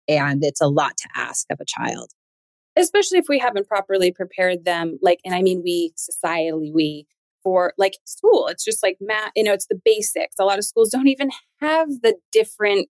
And 0.08 0.44
it's 0.44 0.60
a 0.60 0.68
lot 0.68 0.96
to 0.98 1.08
ask 1.14 1.46
of 1.50 1.60
a 1.60 1.64
child. 1.64 2.10
Especially 2.76 3.18
if 3.18 3.26
we 3.28 3.38
haven't 3.38 3.68
properly 3.68 4.12
prepared 4.12 4.64
them. 4.64 4.98
Like, 5.00 5.20
and 5.24 5.34
I 5.34 5.42
mean, 5.42 5.62
we 5.64 5.92
societally, 5.96 6.72
we 6.72 7.06
for 7.42 7.72
like 7.78 7.94
school, 8.04 8.48
it's 8.48 8.64
just 8.64 8.82
like 8.82 8.96
math, 9.00 9.30
you 9.36 9.44
know, 9.44 9.52
it's 9.52 9.68
the 9.68 9.80
basics. 9.84 10.34
A 10.38 10.44
lot 10.44 10.58
of 10.58 10.64
schools 10.64 10.90
don't 10.90 11.08
even 11.08 11.30
have 11.60 11.88
the 12.02 12.16
different 12.32 12.88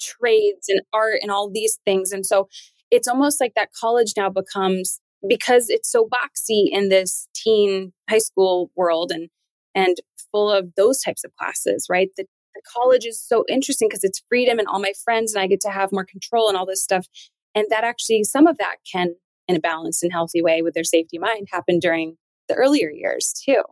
trades 0.00 0.68
and 0.68 0.82
art 0.92 1.20
and 1.22 1.30
all 1.30 1.48
these 1.48 1.78
things. 1.84 2.10
And 2.10 2.26
so 2.26 2.48
it's 2.90 3.06
almost 3.06 3.40
like 3.40 3.54
that 3.54 3.70
college 3.72 4.14
now 4.16 4.28
becomes 4.28 5.00
because 5.28 5.68
it's 5.68 5.90
so 5.90 6.08
boxy 6.08 6.66
in 6.70 6.88
this 6.88 7.28
teen 7.34 7.92
high 8.10 8.18
school 8.18 8.70
world 8.76 9.12
and 9.12 9.28
and 9.74 9.96
full 10.32 10.50
of 10.50 10.74
those 10.76 11.00
types 11.00 11.24
of 11.24 11.34
classes, 11.36 11.86
right? 11.88 12.08
The, 12.16 12.26
the 12.54 12.62
college 12.72 13.04
is 13.04 13.20
so 13.20 13.44
interesting 13.48 13.88
because 13.88 14.04
it's 14.04 14.22
freedom 14.28 14.58
and 14.58 14.68
all 14.68 14.80
my 14.80 14.92
friends 15.04 15.34
and 15.34 15.42
I 15.42 15.46
get 15.46 15.60
to 15.62 15.70
have 15.70 15.92
more 15.92 16.04
control 16.04 16.48
and 16.48 16.56
all 16.56 16.66
this 16.66 16.82
stuff. 16.82 17.06
And 17.54 17.66
that 17.70 17.84
actually, 17.84 18.24
some 18.24 18.46
of 18.46 18.58
that 18.58 18.76
can, 18.90 19.14
in 19.48 19.56
a 19.56 19.60
balanced 19.60 20.02
and 20.02 20.12
healthy 20.12 20.42
way 20.42 20.62
with 20.62 20.74
their 20.74 20.84
safety 20.84 21.18
mind, 21.18 21.48
happen 21.50 21.78
during 21.78 22.16
the 22.48 22.54
earlier 22.54 22.90
years 22.90 23.32
too. 23.32 23.62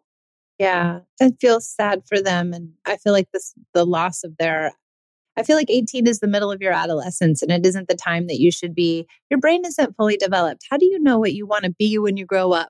Yeah, 0.59 1.01
it 1.19 1.37
feels 1.41 1.69
sad 1.69 2.03
for 2.07 2.21
them. 2.21 2.53
And 2.53 2.73
I 2.85 2.99
feel 2.99 3.15
like 3.15 3.29
this, 3.33 3.55
the 3.73 3.87
loss 3.87 4.25
of 4.25 4.37
their 4.39 4.73
I 5.37 5.43
feel 5.43 5.57
like 5.57 5.71
18 5.71 6.07
is 6.07 6.21
the 6.21 6.27
middle 6.27 6.53
of 6.53 6.61
your 6.61 6.73
adolescence 6.73 7.41
and 7.41 7.51
it 7.51 7.65
isn't 7.65 7.89
the 7.89 7.95
time 7.95 8.27
that 8.27 8.41
you 8.41 8.51
should 8.51 8.75
be, 8.75 9.07
your 9.31 9.41
brain 9.41 9.65
isn't 9.65 9.97
fully 9.97 10.17
developed. 10.17 10.67
How 10.69 10.77
do 10.77 10.85
you 10.85 10.99
know 10.99 11.19
what 11.19 11.33
you 11.33 11.47
want 11.47 11.65
to 11.65 11.71
be 11.71 11.97
when 11.99 12.17
you 12.17 12.27
grow 12.27 12.53
up? 12.53 12.69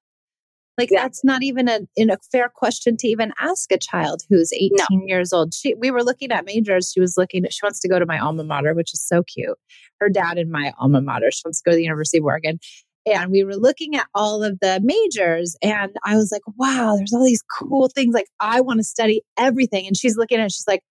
Like 0.81 0.91
yeah. 0.91 1.03
that's 1.03 1.23
not 1.23 1.43
even 1.43 1.69
a 1.69 1.81
in 1.95 2.09
a 2.09 2.17
fair 2.33 2.49
question 2.49 2.97
to 2.97 3.07
even 3.07 3.35
ask 3.39 3.71
a 3.71 3.77
child 3.77 4.23
who's 4.31 4.51
18 4.51 4.71
no. 4.79 5.03
years 5.05 5.31
old. 5.31 5.53
She 5.53 5.75
we 5.75 5.91
were 5.91 6.03
looking 6.03 6.33
at 6.33 6.47
majors. 6.47 6.91
She 6.95 7.01
was 7.01 7.19
looking 7.19 7.45
at 7.45 7.53
she 7.53 7.61
wants 7.63 7.81
to 7.81 7.89
go 7.89 7.99
to 7.99 8.07
my 8.07 8.19
alma 8.19 8.45
mater, 8.45 8.73
which 8.73 8.95
is 8.95 9.07
so 9.07 9.23
cute. 9.23 9.59
Her 10.01 10.09
dad 10.09 10.39
and 10.39 10.51
my 10.51 10.73
alma 10.81 11.03
mater. 11.03 11.31
She 11.31 11.43
wants 11.45 11.61
to 11.61 11.65
go 11.69 11.73
to 11.73 11.77
the 11.77 11.83
University 11.83 12.17
of 12.17 12.25
Oregon. 12.25 12.59
And 13.05 13.31
we 13.31 13.45
were 13.45 13.57
looking 13.57 13.95
at 13.95 14.07
all 14.15 14.43
of 14.43 14.59
the 14.61 14.81
majors 14.83 15.55
and 15.63 15.95
I 16.05 16.17
was 16.17 16.33
like, 16.33 16.43
wow, 16.57 16.97
there's 16.97 17.13
all 17.13 17.25
these 17.25 17.43
cool 17.59 17.89
things. 17.89 18.15
Like 18.15 18.29
I 18.41 18.63
want 18.63 18.79
to 18.79 18.85
study 18.85 19.23
everything. 19.37 19.87
And 19.87 19.97
she's 19.97 20.17
looking 20.17 20.39
at 20.39 20.47
it, 20.47 20.53
she's 20.53 20.67
like, 20.67 20.83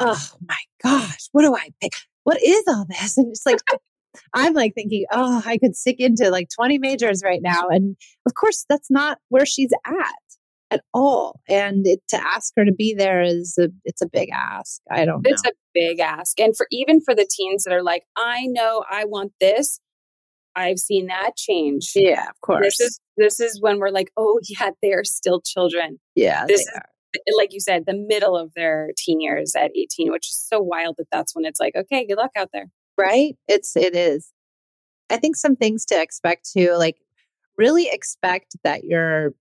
oh 0.00 0.28
my 0.46 0.58
gosh, 0.82 1.28
what 1.32 1.42
do 1.42 1.56
I 1.56 1.70
pick? 1.80 1.92
What 2.24 2.42
is 2.42 2.62
all 2.68 2.84
this? 2.88 3.16
And 3.16 3.28
it's 3.28 3.46
like, 3.46 3.60
I'm 4.34 4.54
like 4.54 4.74
thinking, 4.74 5.06
oh, 5.12 5.42
I 5.44 5.58
could 5.58 5.76
stick 5.76 5.96
into 5.98 6.30
like 6.30 6.48
20 6.54 6.78
majors 6.78 7.22
right 7.24 7.42
now. 7.42 7.68
And 7.68 7.96
of 8.26 8.34
course, 8.34 8.64
that's 8.68 8.90
not 8.90 9.18
where 9.28 9.46
she's 9.46 9.72
at 9.84 10.14
at 10.70 10.82
all. 10.94 11.40
And 11.48 11.86
it, 11.86 12.00
to 12.08 12.16
ask 12.16 12.52
her 12.56 12.64
to 12.64 12.72
be 12.72 12.94
there 12.94 13.22
is 13.22 13.56
a, 13.58 13.68
it's 13.84 14.02
a 14.02 14.08
big 14.08 14.30
ask. 14.32 14.80
I 14.90 15.04
don't 15.04 15.22
know. 15.22 15.30
It's 15.30 15.44
a 15.44 15.52
big 15.74 16.00
ask. 16.00 16.38
And 16.40 16.56
for 16.56 16.66
even 16.70 17.00
for 17.00 17.14
the 17.14 17.28
teens 17.28 17.64
that 17.64 17.74
are 17.74 17.82
like, 17.82 18.04
I 18.16 18.46
know 18.46 18.84
I 18.88 19.04
want 19.04 19.32
this. 19.40 19.80
I've 20.56 20.78
seen 20.78 21.06
that 21.06 21.36
change. 21.36 21.92
Yeah, 21.94 22.28
of 22.28 22.40
course. 22.40 22.78
This 22.78 22.80
is 22.80 23.00
this 23.16 23.40
is 23.40 23.60
when 23.60 23.78
we're 23.78 23.90
like, 23.90 24.10
oh 24.16 24.40
yeah, 24.48 24.70
they're 24.82 25.04
still 25.04 25.40
children. 25.40 26.00
Yeah, 26.16 26.44
this 26.46 26.60
is 26.60 26.70
are 26.74 26.86
eh, 27.14 27.32
like 27.36 27.52
you 27.52 27.60
said, 27.60 27.84
the 27.86 27.94
middle 27.94 28.36
of 28.36 28.52
their 28.54 28.90
teen 28.96 29.20
years 29.20 29.54
at 29.56 29.70
18, 29.76 30.10
which 30.10 30.28
is 30.28 30.38
so 30.38 30.60
wild 30.60 30.96
that 30.98 31.06
that's 31.12 31.34
when 31.34 31.44
it's 31.44 31.60
like, 31.60 31.76
okay, 31.76 32.06
good 32.06 32.18
luck 32.18 32.32
out 32.36 32.48
there. 32.52 32.66
Right? 33.00 33.36
It's, 33.48 33.76
it 33.76 33.94
is. 33.94 34.32
I 35.10 35.16
think 35.16 35.36
some 35.36 35.56
things 35.56 35.84
to 35.86 36.00
expect 36.00 36.50
too, 36.52 36.74
like 36.76 36.96
really 37.56 37.88
expect 37.90 38.56
that 38.64 38.84
your 38.84 39.34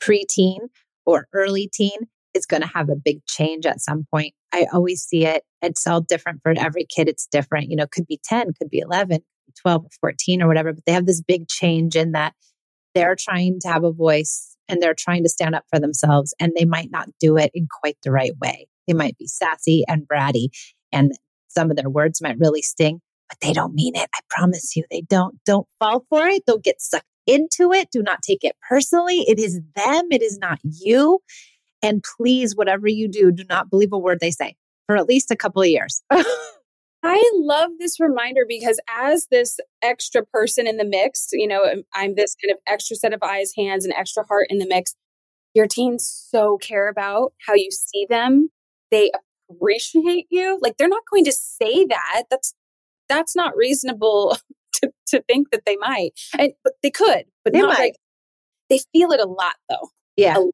preteen 0.00 0.68
or 1.04 1.26
early 1.32 1.70
teen 1.72 2.08
is 2.34 2.46
going 2.46 2.62
to 2.62 2.68
have 2.68 2.88
a 2.88 2.96
big 2.96 3.24
change 3.26 3.66
at 3.66 3.80
some 3.80 4.06
point. 4.12 4.34
I 4.52 4.66
always 4.72 5.02
see 5.02 5.26
it. 5.26 5.44
It's 5.62 5.86
all 5.86 6.00
different 6.00 6.40
for 6.42 6.54
every 6.56 6.86
kid. 6.86 7.08
It's 7.08 7.26
different. 7.26 7.70
You 7.70 7.76
know, 7.76 7.86
could 7.86 8.06
be 8.06 8.20
10, 8.24 8.54
could 8.58 8.70
be 8.70 8.78
11, 8.78 9.20
12, 9.60 9.86
14 10.00 10.42
or 10.42 10.48
whatever, 10.48 10.72
but 10.72 10.84
they 10.86 10.92
have 10.92 11.06
this 11.06 11.22
big 11.22 11.48
change 11.48 11.96
in 11.96 12.12
that 12.12 12.34
they're 12.94 13.16
trying 13.16 13.60
to 13.60 13.68
have 13.68 13.84
a 13.84 13.92
voice 13.92 14.56
and 14.68 14.80
they're 14.80 14.94
trying 14.94 15.22
to 15.24 15.28
stand 15.28 15.54
up 15.54 15.64
for 15.68 15.78
themselves 15.78 16.34
and 16.40 16.52
they 16.56 16.64
might 16.64 16.90
not 16.90 17.08
do 17.20 17.36
it 17.36 17.50
in 17.54 17.66
quite 17.80 17.96
the 18.02 18.12
right 18.12 18.32
way. 18.40 18.68
They 18.86 18.94
might 18.94 19.18
be 19.18 19.26
sassy 19.26 19.84
and 19.88 20.08
bratty 20.08 20.48
and 20.92 21.12
some 21.50 21.70
of 21.70 21.76
their 21.76 21.90
words 21.90 22.22
might 22.22 22.38
really 22.38 22.62
sting, 22.62 23.00
but 23.28 23.38
they 23.40 23.52
don't 23.52 23.74
mean 23.74 23.94
it. 23.96 24.08
I 24.14 24.20
promise 24.28 24.74
you 24.76 24.84
they 24.90 25.02
don't. 25.02 25.38
Don't 25.44 25.68
fall 25.78 26.04
for 26.08 26.26
it. 26.26 26.44
Don't 26.46 26.64
get 26.64 26.80
sucked 26.80 27.04
into 27.26 27.72
it. 27.72 27.90
Do 27.90 28.02
not 28.02 28.22
take 28.22 28.44
it 28.44 28.56
personally. 28.68 29.20
It 29.28 29.38
is 29.38 29.60
them. 29.76 30.08
It 30.10 30.22
is 30.22 30.38
not 30.38 30.58
you. 30.62 31.20
And 31.82 32.04
please, 32.16 32.56
whatever 32.56 32.88
you 32.88 33.08
do, 33.08 33.30
do 33.32 33.44
not 33.48 33.70
believe 33.70 33.92
a 33.92 33.98
word 33.98 34.20
they 34.20 34.30
say 34.30 34.54
for 34.86 34.96
at 34.96 35.06
least 35.06 35.30
a 35.30 35.36
couple 35.36 35.62
of 35.62 35.68
years. 35.68 36.02
I 37.02 37.30
love 37.36 37.70
this 37.78 37.98
reminder 37.98 38.42
because 38.46 38.78
as 38.88 39.26
this 39.30 39.58
extra 39.82 40.24
person 40.26 40.66
in 40.66 40.76
the 40.76 40.84
mix, 40.84 41.28
you 41.32 41.46
know, 41.46 41.64
um, 41.64 41.82
I'm 41.94 42.14
this 42.14 42.34
kind 42.34 42.52
of 42.52 42.58
extra 42.66 42.96
set 42.96 43.14
of 43.14 43.22
eyes, 43.22 43.52
hands, 43.56 43.84
and 43.84 43.94
extra 43.94 44.24
heart 44.24 44.48
in 44.50 44.58
the 44.58 44.66
mix. 44.66 44.94
Your 45.54 45.66
teens 45.66 46.26
so 46.30 46.58
care 46.58 46.88
about 46.88 47.32
how 47.46 47.54
you 47.54 47.70
see 47.70 48.06
them. 48.08 48.50
They 48.90 49.10
appreciate 49.50 50.26
you. 50.30 50.58
Like 50.62 50.76
they're 50.76 50.88
not 50.88 51.02
going 51.10 51.24
to 51.24 51.32
say 51.32 51.84
that. 51.86 52.24
That's 52.30 52.54
that's 53.08 53.34
not 53.34 53.56
reasonable 53.56 54.36
to, 54.74 54.92
to 55.08 55.22
think 55.22 55.50
that 55.50 55.62
they 55.66 55.76
might. 55.76 56.10
And 56.38 56.52
but 56.64 56.74
they 56.82 56.90
could, 56.90 57.24
but 57.44 57.52
They 57.52 57.60
not 57.60 57.68
might. 57.70 57.78
like 57.78 57.96
they 58.68 58.80
feel 58.92 59.10
it 59.12 59.20
a 59.20 59.26
lot 59.26 59.54
though. 59.68 59.88
Yeah. 60.16 60.36
A 60.36 60.40
lot. 60.40 60.52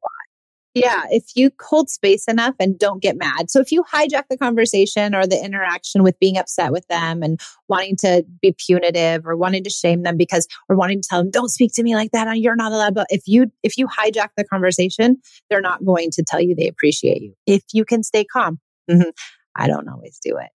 Yeah, 0.73 1.05
if 1.09 1.23
you 1.35 1.49
hold 1.59 1.89
space 1.89 2.27
enough 2.27 2.53
and 2.59 2.77
don't 2.77 3.01
get 3.01 3.17
mad. 3.17 3.49
So 3.49 3.59
if 3.59 3.71
you 3.71 3.83
hijack 3.91 4.25
the 4.29 4.37
conversation 4.37 5.15
or 5.15 5.25
the 5.25 5.43
interaction 5.43 6.03
with 6.03 6.19
being 6.19 6.37
upset 6.37 6.71
with 6.71 6.85
them 6.87 7.23
and 7.23 7.39
wanting 7.67 7.95
to 8.01 8.23
be 8.43 8.55
punitive 8.55 9.25
or 9.25 9.35
wanting 9.35 9.63
to 9.63 9.71
shame 9.71 10.03
them 10.03 10.17
because 10.17 10.47
or 10.69 10.75
wanting 10.75 11.01
to 11.01 11.07
tell 11.09 11.23
them 11.23 11.31
don't 11.31 11.49
speak 11.49 11.73
to 11.73 11.83
me 11.83 11.95
like 11.95 12.11
that, 12.11 12.27
uh, 12.27 12.31
you're 12.33 12.55
not 12.55 12.73
allowed. 12.73 12.93
But 12.93 13.07
if 13.09 13.23
you 13.25 13.51
if 13.63 13.75
you 13.75 13.87
hijack 13.87 14.29
the 14.37 14.43
conversation, 14.43 15.17
they're 15.49 15.61
not 15.61 15.83
going 15.83 16.11
to 16.11 16.23
tell 16.23 16.39
you 16.39 16.53
they 16.53 16.67
appreciate 16.67 17.23
you. 17.23 17.33
If 17.47 17.63
you 17.73 17.83
can 17.83 18.03
stay 18.03 18.23
calm. 18.23 18.59
Mm-hmm. 18.89 19.09
I 19.55 19.67
don't 19.67 19.89
always 19.89 20.19
do 20.21 20.37
it, 20.37 20.49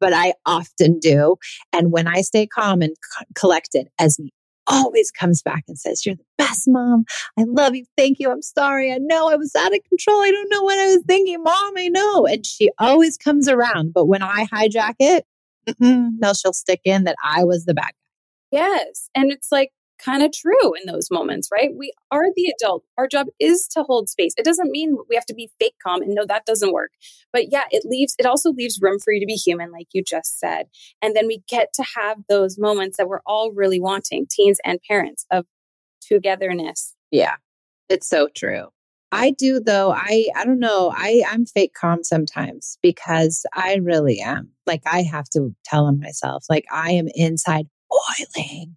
but 0.00 0.12
I 0.12 0.34
often 0.46 0.98
do. 0.98 1.36
And 1.72 1.92
when 1.92 2.06
I 2.06 2.20
stay 2.20 2.46
calm 2.46 2.82
and 2.82 2.94
co- 3.16 3.24
collected, 3.34 3.88
Esme 3.98 4.26
always 4.66 5.10
comes 5.10 5.42
back 5.42 5.64
and 5.68 5.78
says, 5.78 6.06
"You're 6.06 6.14
the 6.14 6.24
best 6.38 6.64
mom." 6.66 7.04
I 7.38 7.44
love 7.46 7.74
you. 7.74 7.84
Thank 7.96 8.18
you. 8.20 8.30
I'm 8.30 8.42
sorry. 8.42 8.92
I 8.92 8.98
know 8.98 9.28
I 9.28 9.36
was 9.36 9.54
out 9.56 9.74
of 9.74 9.80
control. 9.88 10.20
I 10.22 10.30
don't 10.30 10.48
know 10.50 10.62
what 10.62 10.78
I 10.78 10.86
was 10.86 11.02
thinking. 11.06 11.42
Mom, 11.42 11.74
I 11.76 11.88
know. 11.88 12.26
And 12.26 12.46
she 12.46 12.70
always 12.78 13.16
comes 13.18 13.48
around. 13.48 13.92
But 13.92 14.06
when 14.06 14.22
I 14.22 14.46
hijack 14.46 14.94
it, 15.00 15.26
no, 15.80 16.32
she'll 16.32 16.52
stick 16.52 16.80
in 16.84 17.04
that 17.04 17.16
I 17.24 17.44
was 17.44 17.64
the 17.64 17.74
bad 17.74 17.84
guy. 17.84 18.58
Yes. 18.58 19.10
And 19.14 19.32
it's 19.32 19.50
like 19.50 19.70
kind 19.98 20.22
of 20.22 20.32
true 20.32 20.74
in 20.74 20.92
those 20.92 21.10
moments, 21.10 21.48
right? 21.52 21.70
We 21.76 21.92
are 22.10 22.24
the 22.34 22.52
adult. 22.58 22.84
Our 22.98 23.06
job 23.06 23.26
is 23.40 23.66
to 23.68 23.82
hold 23.82 24.08
space. 24.08 24.34
It 24.36 24.44
doesn't 24.44 24.70
mean 24.70 24.96
we 25.08 25.14
have 25.14 25.26
to 25.26 25.34
be 25.34 25.50
fake 25.60 25.74
calm 25.84 26.02
and 26.02 26.14
no, 26.14 26.24
that 26.26 26.46
doesn't 26.46 26.72
work. 26.72 26.90
But 27.32 27.52
yeah, 27.52 27.64
it 27.70 27.84
leaves, 27.84 28.14
it 28.18 28.26
also 28.26 28.52
leaves 28.52 28.80
room 28.80 28.98
for 28.98 29.12
you 29.12 29.20
to 29.20 29.26
be 29.26 29.34
human, 29.34 29.72
like 29.72 29.88
you 29.92 30.02
just 30.02 30.38
said. 30.38 30.66
And 31.02 31.14
then 31.14 31.26
we 31.26 31.42
get 31.48 31.72
to 31.74 31.84
have 31.96 32.18
those 32.28 32.58
moments 32.58 32.96
that 32.96 33.08
we're 33.08 33.22
all 33.26 33.52
really 33.52 33.80
wanting, 33.80 34.26
teens 34.30 34.58
and 34.64 34.80
parents, 34.88 35.26
of 35.30 35.46
togetherness. 36.00 36.94
Yeah, 37.10 37.36
it's 37.88 38.08
so 38.08 38.28
true. 38.34 38.68
I 39.12 39.30
do 39.30 39.60
though. 39.60 39.92
I 39.92 40.26
I 40.34 40.44
don't 40.44 40.58
know. 40.58 40.92
I 40.94 41.22
I'm 41.28 41.46
fake 41.46 41.72
calm 41.72 42.02
sometimes 42.02 42.78
because 42.82 43.46
I 43.54 43.76
really 43.76 44.20
am. 44.20 44.50
Like 44.66 44.82
I 44.86 45.02
have 45.02 45.28
to 45.30 45.54
tell 45.64 45.90
myself. 45.92 46.44
Like 46.50 46.64
I 46.72 46.90
am 46.92 47.06
inside 47.14 47.66
boiling. 47.88 48.76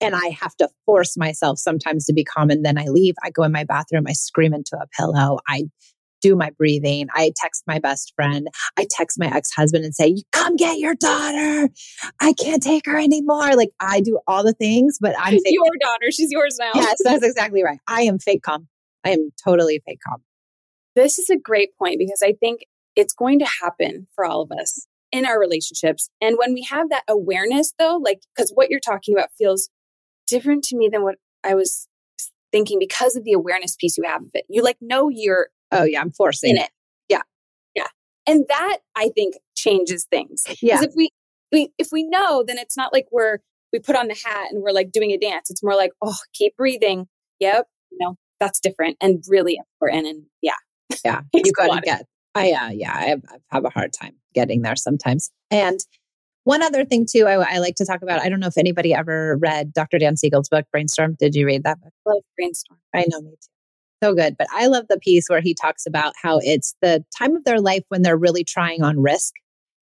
And 0.00 0.14
I 0.14 0.28
have 0.40 0.54
to 0.56 0.68
force 0.86 1.16
myself 1.16 1.58
sometimes 1.58 2.04
to 2.06 2.12
be 2.12 2.24
calm. 2.24 2.50
And 2.50 2.64
then 2.64 2.78
I 2.78 2.84
leave. 2.84 3.14
I 3.22 3.30
go 3.30 3.42
in 3.42 3.52
my 3.52 3.64
bathroom. 3.64 4.04
I 4.06 4.12
scream 4.12 4.54
into 4.54 4.76
a 4.76 4.86
pillow. 4.96 5.38
I 5.48 5.64
do 6.20 6.36
my 6.36 6.50
breathing. 6.50 7.08
I 7.14 7.32
text 7.36 7.64
my 7.66 7.78
best 7.78 8.12
friend. 8.14 8.48
I 8.76 8.86
text 8.90 9.18
my 9.18 9.34
ex 9.34 9.52
husband 9.52 9.84
and 9.84 9.94
say, 9.94 10.22
Come 10.32 10.56
get 10.56 10.78
your 10.78 10.94
daughter. 10.94 11.68
I 12.20 12.32
can't 12.32 12.62
take 12.62 12.86
her 12.86 12.98
anymore. 12.98 13.54
Like 13.56 13.70
I 13.80 14.00
do 14.00 14.18
all 14.26 14.44
the 14.44 14.52
things, 14.52 14.98
but 15.00 15.14
I'm 15.18 15.32
fake. 15.32 15.54
Your 15.54 15.64
daughter, 15.80 16.10
she's 16.10 16.30
yours 16.30 16.56
now. 16.58 16.72
Yes, 16.74 16.98
that's 17.02 17.24
exactly 17.24 17.62
right. 17.62 17.78
I 17.86 18.02
am 18.02 18.18
fake 18.18 18.42
calm. 18.42 18.68
I 19.04 19.10
am 19.10 19.30
totally 19.44 19.80
fake 19.86 20.00
calm. 20.06 20.22
This 20.94 21.18
is 21.18 21.30
a 21.30 21.36
great 21.36 21.70
point 21.78 21.96
because 21.98 22.22
I 22.24 22.32
think 22.32 22.62
it's 22.96 23.14
going 23.14 23.38
to 23.38 23.46
happen 23.62 24.08
for 24.14 24.24
all 24.24 24.42
of 24.42 24.50
us 24.50 24.86
in 25.12 25.24
our 25.24 25.38
relationships. 25.38 26.10
And 26.20 26.36
when 26.36 26.52
we 26.52 26.62
have 26.64 26.90
that 26.90 27.04
awareness, 27.08 27.72
though, 27.78 28.00
like, 28.02 28.20
because 28.34 28.50
what 28.50 28.70
you're 28.70 28.80
talking 28.80 29.14
about 29.14 29.30
feels 29.38 29.70
different 30.28 30.64
to 30.64 30.76
me 30.76 30.88
than 30.90 31.02
what 31.02 31.16
I 31.42 31.54
was 31.54 31.88
thinking 32.52 32.78
because 32.78 33.16
of 33.16 33.24
the 33.24 33.32
awareness 33.32 33.76
piece 33.76 33.98
you 33.98 34.04
have 34.06 34.22
of 34.22 34.30
it. 34.34 34.44
You 34.48 34.62
like 34.62 34.78
know 34.80 35.08
you're 35.08 35.48
Oh 35.72 35.84
yeah, 35.84 36.00
I'm 36.00 36.12
forcing 36.12 36.50
in 36.52 36.62
it. 36.62 36.70
Yeah. 37.08 37.22
Yeah. 37.74 37.86
And 38.26 38.44
that 38.48 38.78
I 38.96 39.10
think 39.14 39.34
changes 39.54 40.06
things. 40.10 40.44
Yeah. 40.62 40.82
If 40.82 40.92
we, 40.96 41.10
we 41.52 41.72
if 41.78 41.88
we 41.92 42.04
know, 42.04 42.44
then 42.46 42.58
it's 42.58 42.76
not 42.76 42.92
like 42.92 43.06
we're 43.10 43.38
we 43.72 43.78
put 43.78 43.96
on 43.96 44.08
the 44.08 44.14
hat 44.14 44.48
and 44.50 44.62
we're 44.62 44.72
like 44.72 44.92
doing 44.92 45.10
a 45.10 45.18
dance. 45.18 45.50
It's 45.50 45.62
more 45.62 45.76
like, 45.76 45.92
oh, 46.02 46.16
keep 46.32 46.56
breathing. 46.56 47.06
Yep. 47.40 47.66
No, 47.92 48.16
that's 48.40 48.60
different 48.60 48.96
and 49.00 49.22
really 49.28 49.58
important. 49.58 50.06
And 50.06 50.24
yeah. 50.42 50.52
Yeah. 51.04 51.20
You 51.34 51.52
got 51.52 51.74
to 51.74 51.80
get. 51.82 52.06
I 52.34 52.52
uh, 52.52 52.70
yeah, 52.70 52.94
I 52.94 53.04
have, 53.06 53.22
I 53.28 53.36
have 53.48 53.64
a 53.64 53.70
hard 53.70 53.92
time 53.92 54.14
getting 54.34 54.62
there 54.62 54.76
sometimes. 54.76 55.30
And 55.50 55.80
one 56.48 56.62
other 56.62 56.86
thing 56.86 57.04
too, 57.04 57.26
I, 57.26 57.56
I 57.56 57.58
like 57.58 57.74
to 57.74 57.84
talk 57.84 58.00
about. 58.00 58.22
I 58.22 58.30
don't 58.30 58.40
know 58.40 58.46
if 58.46 58.56
anybody 58.56 58.94
ever 58.94 59.36
read 59.36 59.70
Dr. 59.74 59.98
Dan 59.98 60.16
Siegel's 60.16 60.48
book 60.48 60.64
Brainstorm. 60.72 61.14
Did 61.20 61.34
you 61.34 61.44
read 61.44 61.62
that 61.64 61.78
book? 61.78 61.92
Love 62.06 62.22
brainstorm. 62.38 62.80
I 62.94 63.04
know 63.06 63.20
me 63.20 63.32
too. 63.32 64.02
So 64.02 64.14
good. 64.14 64.36
But 64.38 64.46
I 64.50 64.68
love 64.68 64.86
the 64.88 64.98
piece 64.98 65.28
where 65.28 65.42
he 65.42 65.52
talks 65.52 65.84
about 65.84 66.14
how 66.22 66.40
it's 66.42 66.74
the 66.80 67.04
time 67.18 67.36
of 67.36 67.44
their 67.44 67.60
life 67.60 67.82
when 67.90 68.00
they're 68.00 68.16
really 68.16 68.44
trying 68.44 68.82
on 68.82 68.98
risk, 68.98 69.34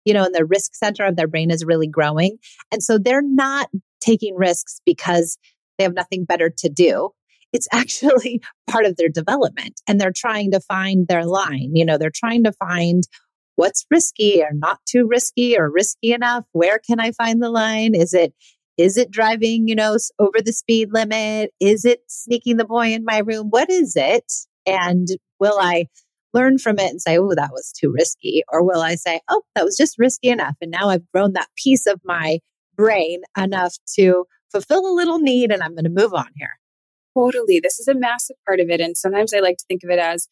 you 0.05 0.13
know, 0.13 0.25
and 0.25 0.35
the 0.35 0.45
risk 0.45 0.75
center 0.75 1.05
of 1.05 1.15
their 1.15 1.29
brain 1.29 1.53
is 1.53 1.65
really 1.65 1.87
growing. 1.87 2.39
And 2.73 2.83
so 2.83 2.99
they're 2.99 3.23
not 3.23 3.69
taking 4.01 4.35
risks 4.35 4.81
because 4.85 5.39
they 5.79 5.85
have 5.85 5.95
nothing 5.95 6.25
better 6.25 6.51
to 6.59 6.69
do. 6.69 7.11
It's 7.53 7.69
actually 7.73 8.43
part 8.69 8.85
of 8.85 8.97
their 8.97 9.09
development 9.09 9.81
and 9.87 10.01
they're 10.01 10.11
trying 10.11 10.51
to 10.51 10.61
find 10.61 11.07
their 11.07 11.25
line. 11.25 11.71
You 11.75 11.85
know, 11.85 11.99
they're 11.99 12.11
trying 12.13 12.43
to 12.43 12.53
find 12.53 13.05
what's 13.59 13.85
risky 13.91 14.41
or 14.41 14.51
not 14.53 14.79
too 14.87 15.05
risky 15.09 15.59
or 15.59 15.69
risky 15.69 16.13
enough. 16.13 16.45
Where 16.53 16.79
can 16.79 17.01
I 17.01 17.11
find 17.11 17.43
the 17.43 17.51
line? 17.51 17.93
Is 17.95 18.15
it 18.15 18.33
is 18.77 18.97
it 18.97 19.11
driving, 19.11 19.67
you 19.67 19.75
know, 19.75 19.97
over 20.21 20.41
the 20.41 20.53
speed 20.53 20.91
limit? 20.93 21.51
Is 21.59 21.85
it 21.85 22.01
sneaking 22.07 22.59
the 22.59 22.65
boy 22.65 22.93
in 22.93 23.05
my 23.05 23.19
room? 23.19 23.49
What 23.51 23.69
is 23.69 23.95
it? 23.97 24.33
And 24.65 25.09
will 25.41 25.59
I 25.61 25.87
learn 26.33 26.59
from 26.59 26.79
it 26.79 26.89
and 26.89 27.03
say, 27.03 27.19
oh, 27.19 27.35
that 27.35 27.51
was 27.51 27.73
too 27.73 27.93
risky? 27.93 28.45
Or 28.53 28.63
will 28.63 28.81
I 28.81 28.95
say, 28.95 29.21
oh, 29.29 29.43
that 29.57 29.65
was 29.65 29.77
just 29.77 29.99
risky 29.99 30.29
enough. 30.29 30.57
And 30.61 30.71
now 30.71 30.91
I've 30.91 31.11
grown 31.13 31.33
that 31.33 31.49
piece 31.57 31.89
of 31.89 32.01
my 32.05 32.39
brain 32.77 33.23
enough 33.37 33.75
to 33.97 34.27
fulfill 34.53 34.87
a 34.87 34.95
little 34.95 35.19
need 35.19 35.51
and 35.51 35.65
I'm 35.65 35.75
going 35.75 35.83
to 35.83 35.91
move 35.91 36.15
on 36.15 36.29
here. 36.37 36.53
Totally. 37.17 37.59
This 37.59 37.81
is 37.81 37.89
a 37.89 37.95
massive 37.95 38.37
part 38.47 38.61
of 38.61 38.71
it. 38.71 38.81
And 38.81 38.97
sometimes 38.97 39.35
I 39.35 39.41
like 39.41 39.57
to 39.57 39.65
think 39.67 39.83
of 39.83 39.91
it 39.91 39.99
as 39.99 40.29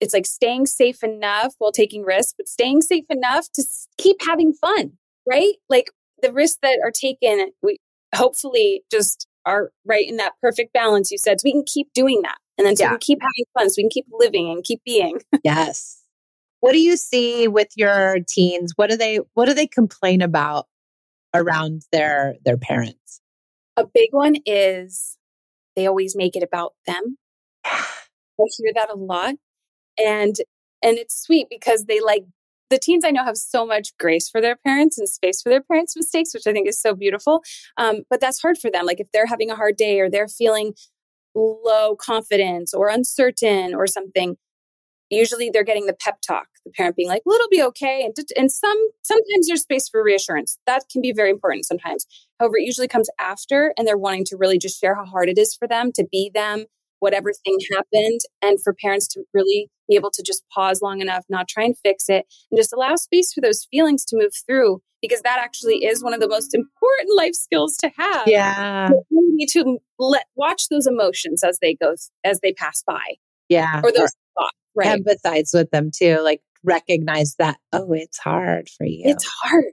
it's 0.00 0.14
like 0.14 0.26
staying 0.26 0.66
safe 0.66 1.02
enough 1.02 1.54
while 1.58 1.72
taking 1.72 2.02
risks, 2.02 2.34
but 2.36 2.48
staying 2.48 2.82
safe 2.82 3.04
enough 3.10 3.48
to 3.54 3.62
keep 3.98 4.16
having 4.26 4.52
fun, 4.52 4.92
right? 5.28 5.54
Like 5.68 5.90
the 6.22 6.32
risks 6.32 6.58
that 6.62 6.78
are 6.84 6.90
taken, 6.90 7.50
we 7.62 7.78
hopefully 8.14 8.82
just 8.90 9.26
are 9.46 9.70
right 9.84 10.06
in 10.08 10.16
that 10.18 10.32
perfect 10.42 10.72
balance 10.72 11.10
you 11.10 11.18
said. 11.18 11.40
So 11.40 11.44
we 11.44 11.52
can 11.52 11.64
keep 11.66 11.88
doing 11.94 12.22
that. 12.22 12.38
And 12.58 12.66
then 12.66 12.76
so 12.76 12.84
Yeah. 12.84 12.88
we 12.90 12.94
can 12.94 12.98
keep 13.00 13.18
having 13.20 13.44
fun, 13.58 13.70
so 13.70 13.74
we 13.78 13.84
can 13.84 13.90
keep 13.90 14.06
living 14.10 14.50
and 14.50 14.64
keep 14.64 14.82
being. 14.84 15.20
Yes. 15.44 15.98
What 16.60 16.72
do 16.72 16.78
you 16.80 16.98
see 16.98 17.48
with 17.48 17.68
your 17.76 18.16
teens? 18.28 18.72
What 18.76 18.90
do 18.90 18.96
they 18.96 19.20
what 19.34 19.46
do 19.46 19.54
they 19.54 19.66
complain 19.66 20.20
about 20.20 20.66
around 21.34 21.82
their 21.92 22.34
their 22.44 22.58
parents? 22.58 23.20
A 23.78 23.86
big 23.86 24.08
one 24.12 24.36
is 24.44 25.16
they 25.76 25.86
always 25.86 26.14
make 26.14 26.36
it 26.36 26.42
about 26.42 26.74
them. 26.86 27.16
I 27.64 28.44
hear 28.58 28.72
that 28.74 28.90
a 28.90 28.96
lot. 28.96 29.36
And 29.98 30.36
and 30.82 30.96
it's 30.96 31.22
sweet 31.22 31.48
because 31.50 31.84
they 31.84 32.00
like 32.00 32.24
the 32.70 32.78
teens 32.78 33.04
I 33.04 33.10
know 33.10 33.24
have 33.24 33.36
so 33.36 33.66
much 33.66 33.96
grace 33.98 34.28
for 34.28 34.40
their 34.40 34.56
parents 34.56 34.96
and 34.96 35.08
space 35.08 35.42
for 35.42 35.50
their 35.50 35.62
parents' 35.62 35.96
mistakes, 35.96 36.32
which 36.32 36.46
I 36.46 36.52
think 36.52 36.68
is 36.68 36.80
so 36.80 36.94
beautiful. 36.94 37.42
Um, 37.76 38.02
but 38.08 38.20
that's 38.20 38.40
hard 38.40 38.58
for 38.58 38.70
them. 38.70 38.86
Like 38.86 39.00
if 39.00 39.08
they're 39.12 39.26
having 39.26 39.50
a 39.50 39.56
hard 39.56 39.76
day 39.76 40.00
or 40.00 40.08
they're 40.08 40.28
feeling 40.28 40.74
low 41.34 41.96
confidence 41.96 42.72
or 42.72 42.88
uncertain 42.88 43.74
or 43.74 43.86
something, 43.86 44.36
usually 45.10 45.50
they're 45.50 45.64
getting 45.64 45.86
the 45.86 45.96
pep 45.98 46.20
talk. 46.26 46.46
The 46.64 46.70
parent 46.70 46.96
being 46.96 47.08
like, 47.08 47.22
"Well, 47.24 47.36
it'll 47.36 47.48
be 47.48 47.62
okay," 47.62 48.04
and 48.04 48.14
and 48.36 48.52
some 48.52 48.78
sometimes 49.02 49.48
there's 49.48 49.62
space 49.62 49.88
for 49.88 50.02
reassurance. 50.02 50.58
That 50.66 50.84
can 50.90 51.02
be 51.02 51.12
very 51.12 51.30
important 51.30 51.66
sometimes. 51.66 52.06
However, 52.38 52.58
it 52.58 52.64
usually 52.64 52.88
comes 52.88 53.08
after, 53.18 53.74
and 53.76 53.86
they're 53.86 53.98
wanting 53.98 54.24
to 54.26 54.36
really 54.36 54.58
just 54.58 54.80
share 54.80 54.94
how 54.94 55.04
hard 55.04 55.28
it 55.28 55.38
is 55.38 55.54
for 55.54 55.66
them 55.66 55.90
to 55.92 56.06
be 56.10 56.30
them, 56.32 56.66
whatever 57.00 57.32
thing 57.44 57.58
happened, 57.72 58.20
and 58.40 58.58
for 58.62 58.74
parents 58.74 59.08
to 59.08 59.22
really 59.34 59.68
be 59.88 59.96
able 59.96 60.10
to 60.12 60.22
just 60.22 60.44
pause 60.54 60.80
long 60.80 61.00
enough, 61.00 61.24
not 61.28 61.48
try 61.48 61.64
and 61.64 61.76
fix 61.78 62.08
it, 62.08 62.26
and 62.50 62.58
just 62.58 62.72
allow 62.72 62.94
space 62.94 63.32
for 63.32 63.40
those 63.40 63.66
feelings 63.70 64.04
to 64.06 64.16
move 64.16 64.32
through, 64.46 64.80
because 65.02 65.22
that 65.22 65.38
actually 65.40 65.84
is 65.84 66.02
one 66.02 66.14
of 66.14 66.20
the 66.20 66.28
most 66.28 66.54
important 66.54 67.16
life 67.16 67.34
skills 67.34 67.76
to 67.78 67.90
have. 67.98 68.28
Yeah. 68.28 68.88
The 68.88 69.02
ability 69.10 69.46
to 69.52 69.78
let 69.98 70.26
watch 70.36 70.68
those 70.68 70.86
emotions 70.86 71.42
as 71.42 71.58
they 71.60 71.74
go 71.74 71.94
as 72.24 72.40
they 72.40 72.52
pass 72.52 72.82
by, 72.86 73.16
Yeah. 73.48 73.80
or 73.82 73.90
those 73.90 74.12
thoughts. 74.38 74.54
Right? 74.76 75.02
empathize 75.02 75.52
with 75.52 75.72
them 75.72 75.90
too. 75.92 76.20
Like 76.22 76.42
recognize 76.62 77.34
that, 77.40 77.58
oh, 77.72 77.92
it's 77.92 78.18
hard 78.18 78.68
for 78.68 78.86
you. 78.86 79.02
It's 79.04 79.26
hard. 79.42 79.64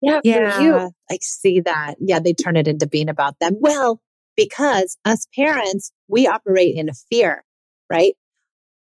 Yeah, 0.00 0.20
yeah. 0.22 0.56
for 0.56 0.62
you. 0.62 0.90
I 1.10 1.18
see 1.20 1.60
that. 1.60 1.96
Yeah, 1.98 2.20
they 2.20 2.32
turn 2.32 2.56
it 2.56 2.68
into 2.68 2.86
being 2.86 3.08
about 3.08 3.34
them. 3.40 3.56
Well, 3.58 4.00
because 4.36 4.98
us 5.04 5.26
parents, 5.34 5.90
we 6.08 6.26
operate 6.26 6.76
in 6.76 6.90
fear, 7.10 7.44
right? 7.90 8.14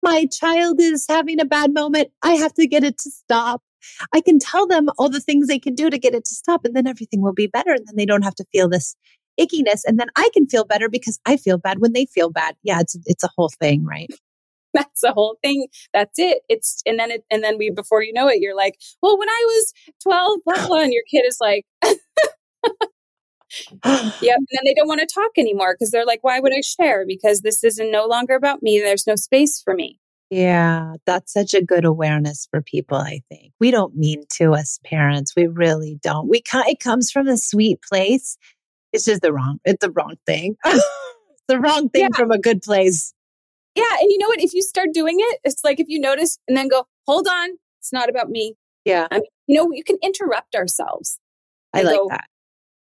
My 0.03 0.27
child 0.27 0.81
is 0.81 1.07
having 1.09 1.41
a 1.41 1.45
bad 1.45 1.73
moment. 1.73 2.09
I 2.23 2.33
have 2.35 2.55
to 2.55 2.67
get 2.67 2.83
it 2.85 2.99
to 2.99 3.11
stop. 3.11 3.63
I 4.13 4.21
can 4.21 4.39
tell 4.39 4.67
them 4.67 4.89
all 4.99 5.09
the 5.09 5.21
things 5.21 5.47
they 5.47 5.59
can 5.59 5.75
do 5.75 5.91
to 5.91 5.99
get 5.99 6.15
it 6.15 6.25
to 6.25 6.35
stop, 6.35 6.65
and 6.65 6.75
then 6.75 6.87
everything 6.87 7.21
will 7.23 7.33
be 7.33 7.47
better. 7.47 7.71
And 7.73 7.87
then 7.87 7.97
they 7.97 8.07
don't 8.07 8.23
have 8.23 8.35
to 8.37 8.45
feel 8.53 8.69
this 8.69 8.97
ickiness. 9.41 9.83
And 9.87 9.99
then 9.99 10.09
I 10.17 10.29
can 10.33 10.47
feel 10.47 10.65
better 10.65 10.89
because 10.89 11.21
I 11.27 11.37
feel 11.37 11.59
bad 11.59 11.81
when 11.81 11.93
they 11.93 12.07
feel 12.07 12.31
bad. 12.31 12.57
Yeah, 12.63 12.81
it's 12.81 12.97
it's 13.07 13.25
a 13.25 13.31
whole 13.37 13.51
thing, 13.61 13.85
right? 13.85 14.11
That's 14.75 15.03
the 15.03 15.13
whole 15.13 15.37
thing. 15.43 15.67
That's 15.93 16.19
it. 16.19 16.39
It's 16.49 16.83
and 16.87 16.99
then 16.99 17.11
it 17.11 17.25
and 17.31 17.45
then 17.45 17.59
we 17.59 17.71
before 17.71 18.03
you 18.03 18.13
know 18.13 18.29
it, 18.29 18.41
you're 18.41 18.57
like, 18.57 18.79
well, 19.03 19.19
when 19.19 19.29
I 19.29 19.43
was 19.47 19.73
12, 20.03 20.39
blah 20.45 20.67
blah, 20.67 20.81
and 20.81 20.93
your 20.93 21.05
kid 21.11 21.25
is 21.27 21.39
like 21.41 21.67
Yep. 23.85 24.37
And 24.37 24.47
then 24.51 24.61
they 24.65 24.75
don't 24.75 24.89
want 24.89 25.01
to 25.01 25.07
talk 25.07 25.33
anymore 25.37 25.75
because 25.75 25.91
they're 25.91 26.07
like, 26.07 26.23
why 26.23 26.41
would 26.41 26.53
I 26.57 26.61
share? 26.61 27.05
Because 27.07 27.41
this 27.41 27.65
isn't 27.65 27.91
no 27.91 28.07
longer 28.07 28.35
about 28.35 28.63
me. 28.63 28.81
There's 28.81 29.07
no 29.07 29.17
space 29.17 29.61
for 29.61 29.75
me. 29.75 29.99
Yeah, 30.31 30.95
that's 31.05 31.31
such 31.31 31.53
a 31.53 31.63
good 31.63 31.85
awareness 31.85 32.49
for 32.51 32.63
people, 32.63 32.97
I 32.97 33.21
think. 33.29 33.53
We 33.61 33.71
don't 33.71 33.95
mean 33.95 34.25
to 34.37 34.55
us 34.55 34.81
parents. 34.83 35.35
We 35.37 35.47
really 35.47 35.99
don't. 36.03 36.27
We 36.27 36.43
it 36.55 36.81
comes 36.81 37.11
from 37.11 37.29
a 37.29 37.37
sweet 37.37 37.83
place. 37.83 38.39
It's 38.95 39.05
just 39.05 39.21
the 39.21 39.33
wrong, 39.33 39.59
it's 39.67 39.85
the 39.85 39.91
wrong 39.91 40.15
thing. 40.27 40.57
the 41.49 41.61
wrong 41.61 41.91
thing 41.91 42.09
yeah. 42.11 42.17
from 42.17 42.31
a 42.31 42.39
good 42.39 42.63
place. 42.63 43.13
Yeah. 43.75 43.85
And 44.01 44.11
you 44.11 44.17
know 44.19 44.29
what? 44.29 44.41
If 44.41 44.55
you 44.55 44.63
start 44.63 44.89
doing 44.95 45.17
it, 45.19 45.41
it's 45.45 45.65
like 45.65 45.81
if 45.81 45.89
you 45.89 46.01
notice 46.01 46.39
and 46.49 46.57
then 46.57 46.69
go, 46.69 46.87
hold 47.07 47.27
on, 47.27 47.51
it's 47.81 47.93
not 47.93 48.09
about 48.09 48.31
me. 48.31 48.55
Yeah. 48.87 49.09
I 49.11 49.17
mean, 49.17 49.27
you 49.47 49.57
know, 49.59 49.71
you 49.73 49.85
can 49.85 49.99
interrupt 50.03 50.55
ourselves. 50.55 51.19
I 51.75 51.83
like 51.83 51.97
go, 51.97 52.09
that. 52.09 52.25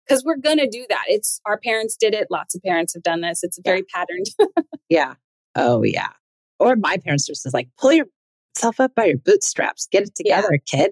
Because 0.08 0.24
we're 0.24 0.38
going 0.38 0.58
to 0.58 0.68
do 0.68 0.86
that. 0.90 1.04
It's 1.08 1.42
our 1.46 1.60
parents 1.60 1.98
did 1.98 2.14
it. 2.14 2.28
Lots 2.30 2.56
of 2.56 2.64
parents 2.64 2.94
have 2.94 3.04
done 3.04 3.22
this. 3.22 3.44
It's 3.44 3.60
very 3.64 3.84
yeah. 3.94 3.94
patterned. 3.94 4.68
yeah. 4.90 5.14
Oh, 5.56 5.84
yeah. 5.84 6.10
Or 6.60 6.76
my 6.76 6.98
parents 6.98 7.26
just 7.28 7.46
is 7.46 7.54
like, 7.54 7.70
pull 7.78 7.92
yourself 7.92 8.80
up 8.80 8.96
by 8.96 9.06
your 9.06 9.18
bootstraps, 9.18 9.88
get 9.92 10.04
it 10.04 10.16
together, 10.16 10.50
yeah. 10.52 10.80
kid. 10.80 10.92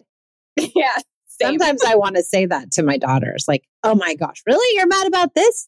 Yeah. 0.75 0.97
Same. 1.41 1.59
Sometimes 1.59 1.83
I 1.83 1.95
want 1.95 2.15
to 2.15 2.23
say 2.23 2.45
that 2.45 2.71
to 2.71 2.83
my 2.83 2.97
daughters, 2.97 3.43
like, 3.45 3.63
oh 3.83 3.93
my 3.93 4.15
gosh, 4.15 4.41
really? 4.47 4.77
You're 4.77 4.87
mad 4.87 5.05
about 5.05 5.35
this? 5.35 5.67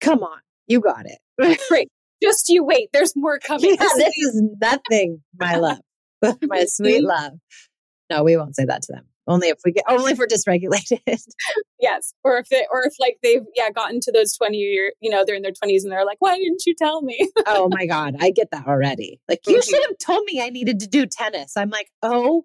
Come 0.00 0.22
on, 0.22 0.38
you 0.66 0.80
got 0.80 1.04
it. 1.06 1.18
Right. 1.70 1.88
Just 2.22 2.48
you 2.48 2.64
wait. 2.64 2.90
There's 2.92 3.14
more 3.16 3.38
coming. 3.38 3.76
Yeah, 3.78 3.88
this 3.96 4.14
is 4.16 4.42
nothing, 4.60 5.22
my 5.38 5.56
love, 5.56 5.80
my 6.22 6.64
sweet 6.66 6.98
mm-hmm. 6.98 7.06
love. 7.06 7.32
No, 8.10 8.24
we 8.24 8.36
won't 8.36 8.56
say 8.56 8.64
that 8.66 8.82
to 8.82 8.92
them. 8.92 9.04
Only 9.30 9.48
if 9.48 9.58
we 9.64 9.70
get, 9.70 9.84
only 9.88 10.12
if 10.12 10.18
we're 10.18 10.26
dysregulated. 10.26 11.00
yes, 11.80 12.12
or 12.24 12.38
if 12.38 12.48
they, 12.48 12.66
or 12.72 12.82
if 12.84 12.94
like 12.98 13.18
they've 13.22 13.44
yeah 13.54 13.70
gotten 13.70 14.00
to 14.00 14.10
those 14.12 14.36
twenty 14.36 14.58
year, 14.58 14.92
you 15.00 15.08
know, 15.08 15.24
they're 15.24 15.36
in 15.36 15.42
their 15.42 15.52
twenties 15.52 15.84
and 15.84 15.92
they're 15.92 16.04
like, 16.04 16.16
why 16.18 16.36
didn't 16.36 16.66
you 16.66 16.74
tell 16.74 17.00
me? 17.02 17.30
oh 17.46 17.68
my 17.70 17.86
god, 17.86 18.16
I 18.18 18.32
get 18.32 18.50
that 18.50 18.66
already. 18.66 19.20
Like 19.28 19.40
you 19.46 19.58
mm-hmm. 19.58 19.70
should 19.70 19.82
have 19.88 19.98
told 19.98 20.24
me 20.26 20.42
I 20.42 20.50
needed 20.50 20.80
to 20.80 20.88
do 20.88 21.06
tennis. 21.06 21.56
I'm 21.56 21.70
like, 21.70 21.90
oh, 22.02 22.44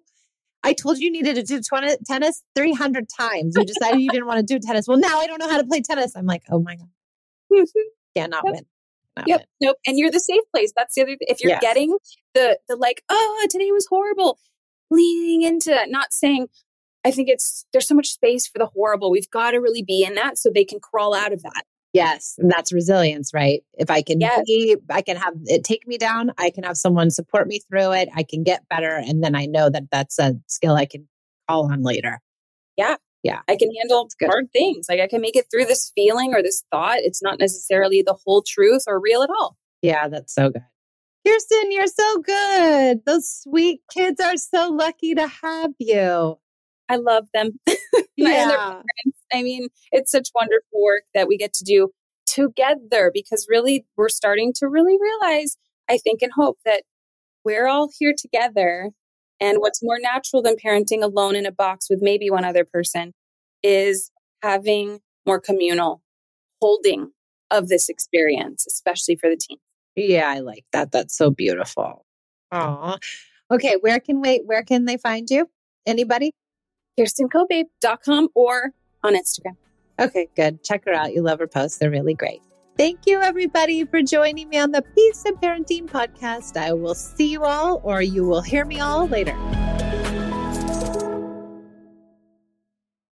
I 0.62 0.74
told 0.74 0.98
you 0.98 1.06
you 1.06 1.12
needed 1.12 1.34
to 1.34 1.42
do 1.42 1.60
20, 1.60 1.96
tennis 2.06 2.44
three 2.54 2.72
hundred 2.72 3.08
times. 3.08 3.56
You 3.56 3.64
decided 3.64 4.00
you 4.00 4.10
didn't 4.10 4.26
want 4.26 4.46
to 4.46 4.54
do 4.54 4.64
tennis. 4.64 4.86
Well, 4.86 4.98
now 4.98 5.18
I 5.18 5.26
don't 5.26 5.40
know 5.40 5.50
how 5.50 5.60
to 5.60 5.66
play 5.66 5.80
tennis. 5.80 6.14
I'm 6.14 6.26
like, 6.26 6.44
oh 6.52 6.60
my 6.60 6.76
god, 6.76 6.88
mm-hmm. 7.52 7.80
cannot 8.16 8.44
yep. 8.44 8.54
win. 8.54 8.64
Not 9.16 9.28
yep. 9.28 9.40
Win. 9.40 9.46
Nope. 9.60 9.76
And 9.88 9.98
you're 9.98 10.12
the 10.12 10.20
safe 10.20 10.44
place. 10.54 10.72
That's 10.76 10.94
the 10.94 11.02
other. 11.02 11.16
If 11.18 11.42
you're 11.42 11.50
yes. 11.50 11.60
getting 11.60 11.98
the 12.34 12.60
the 12.68 12.76
like, 12.76 13.02
oh, 13.08 13.46
today 13.50 13.72
was 13.72 13.88
horrible 13.90 14.38
leaning 14.90 15.42
into 15.42 15.70
that, 15.70 15.90
not 15.90 16.12
saying, 16.12 16.48
I 17.06 17.12
think 17.12 17.28
it's 17.28 17.64
there's 17.72 17.86
so 17.86 17.94
much 17.94 18.08
space 18.08 18.48
for 18.48 18.58
the 18.58 18.66
horrible. 18.66 19.12
We've 19.12 19.30
got 19.30 19.52
to 19.52 19.58
really 19.58 19.84
be 19.84 20.02
in 20.02 20.16
that 20.16 20.38
so 20.38 20.50
they 20.50 20.64
can 20.64 20.80
crawl 20.80 21.14
out 21.14 21.32
of 21.32 21.40
that. 21.42 21.62
Yes, 21.92 22.34
and 22.36 22.50
that's 22.50 22.72
resilience, 22.72 23.30
right? 23.32 23.62
If 23.74 23.90
I 23.90 24.02
can 24.02 24.20
yes. 24.20 24.42
be, 24.44 24.76
I 24.90 25.02
can 25.02 25.16
have 25.16 25.34
it 25.44 25.62
take 25.62 25.86
me 25.86 25.98
down. 25.98 26.32
I 26.36 26.50
can 26.50 26.64
have 26.64 26.76
someone 26.76 27.10
support 27.10 27.46
me 27.46 27.60
through 27.60 27.92
it. 27.92 28.08
I 28.16 28.24
can 28.24 28.42
get 28.42 28.68
better, 28.68 28.96
and 28.96 29.22
then 29.22 29.36
I 29.36 29.46
know 29.46 29.70
that 29.70 29.84
that's 29.92 30.18
a 30.18 30.34
skill 30.48 30.74
I 30.74 30.84
can 30.84 31.06
call 31.48 31.70
on 31.70 31.82
later. 31.82 32.20
Yeah, 32.76 32.96
yeah, 33.22 33.42
I 33.46 33.54
can 33.54 33.70
handle 33.80 34.08
hard 34.24 34.50
things. 34.52 34.86
Like 34.88 34.98
I 34.98 35.06
can 35.06 35.20
make 35.20 35.36
it 35.36 35.46
through 35.48 35.66
this 35.66 35.92
feeling 35.94 36.34
or 36.34 36.42
this 36.42 36.64
thought. 36.72 36.98
It's 36.98 37.22
not 37.22 37.38
necessarily 37.38 38.02
the 38.02 38.18
whole 38.26 38.42
truth 38.44 38.82
or 38.88 39.00
real 39.00 39.22
at 39.22 39.30
all. 39.30 39.56
Yeah, 39.80 40.08
that's 40.08 40.34
so 40.34 40.50
good. 40.50 40.64
Kirsten, 41.24 41.70
you're 41.70 41.86
so 41.86 42.18
good. 42.18 43.00
Those 43.06 43.30
sweet 43.30 43.80
kids 43.92 44.20
are 44.20 44.36
so 44.36 44.70
lucky 44.70 45.14
to 45.14 45.28
have 45.28 45.70
you. 45.78 46.38
I 46.88 46.96
love 46.96 47.26
them. 47.34 47.58
yeah. 48.16 48.80
I 49.32 49.42
mean, 49.42 49.68
it's 49.92 50.12
such 50.12 50.30
wonderful 50.34 50.82
work 50.82 51.02
that 51.14 51.28
we 51.28 51.36
get 51.36 51.52
to 51.54 51.64
do 51.64 51.90
together 52.26 53.10
because 53.12 53.46
really 53.48 53.86
we're 53.96 54.08
starting 54.08 54.52
to 54.56 54.68
really 54.68 54.96
realize, 55.00 55.56
I 55.88 55.98
think 55.98 56.22
and 56.22 56.32
hope 56.32 56.58
that 56.64 56.82
we're 57.44 57.66
all 57.66 57.88
here 57.96 58.14
together. 58.16 58.90
And 59.40 59.58
what's 59.58 59.82
more 59.82 59.98
natural 60.00 60.42
than 60.42 60.56
parenting 60.56 61.02
alone 61.02 61.36
in 61.36 61.44
a 61.44 61.52
box 61.52 61.88
with 61.90 62.00
maybe 62.00 62.30
one 62.30 62.44
other 62.44 62.64
person 62.64 63.12
is 63.62 64.10
having 64.42 65.00
more 65.26 65.40
communal 65.40 66.02
holding 66.60 67.10
of 67.50 67.68
this 67.68 67.88
experience, 67.88 68.66
especially 68.66 69.16
for 69.16 69.28
the 69.28 69.36
teens. 69.36 69.60
Yeah, 69.94 70.28
I 70.28 70.40
like 70.40 70.64
that. 70.72 70.92
That's 70.92 71.16
so 71.16 71.30
beautiful. 71.30 72.04
Aw. 72.52 72.98
Okay, 73.50 73.76
where 73.80 74.00
can 74.00 74.20
wait? 74.20 74.42
where 74.44 74.62
can 74.62 74.84
they 74.84 74.96
find 74.96 75.28
you? 75.30 75.48
Anybody? 75.86 76.32
KirstenCobabe.com 76.98 78.28
or 78.34 78.72
on 79.02 79.14
Instagram. 79.14 79.56
Okay, 79.98 80.28
good. 80.36 80.62
Check 80.62 80.84
her 80.84 80.92
out. 80.92 81.14
You 81.14 81.22
love 81.22 81.38
her 81.38 81.46
posts. 81.46 81.78
They're 81.78 81.90
really 81.90 82.14
great. 82.14 82.42
Thank 82.76 83.06
you, 83.06 83.22
everybody, 83.22 83.84
for 83.86 84.02
joining 84.02 84.50
me 84.50 84.58
on 84.58 84.70
the 84.70 84.82
Peace 84.82 85.24
and 85.24 85.36
Parenting 85.40 85.86
podcast. 85.86 86.58
I 86.58 86.74
will 86.74 86.94
see 86.94 87.30
you 87.30 87.44
all, 87.44 87.80
or 87.82 88.02
you 88.02 88.26
will 88.26 88.42
hear 88.42 88.66
me 88.66 88.80
all 88.80 89.06
later. 89.06 89.34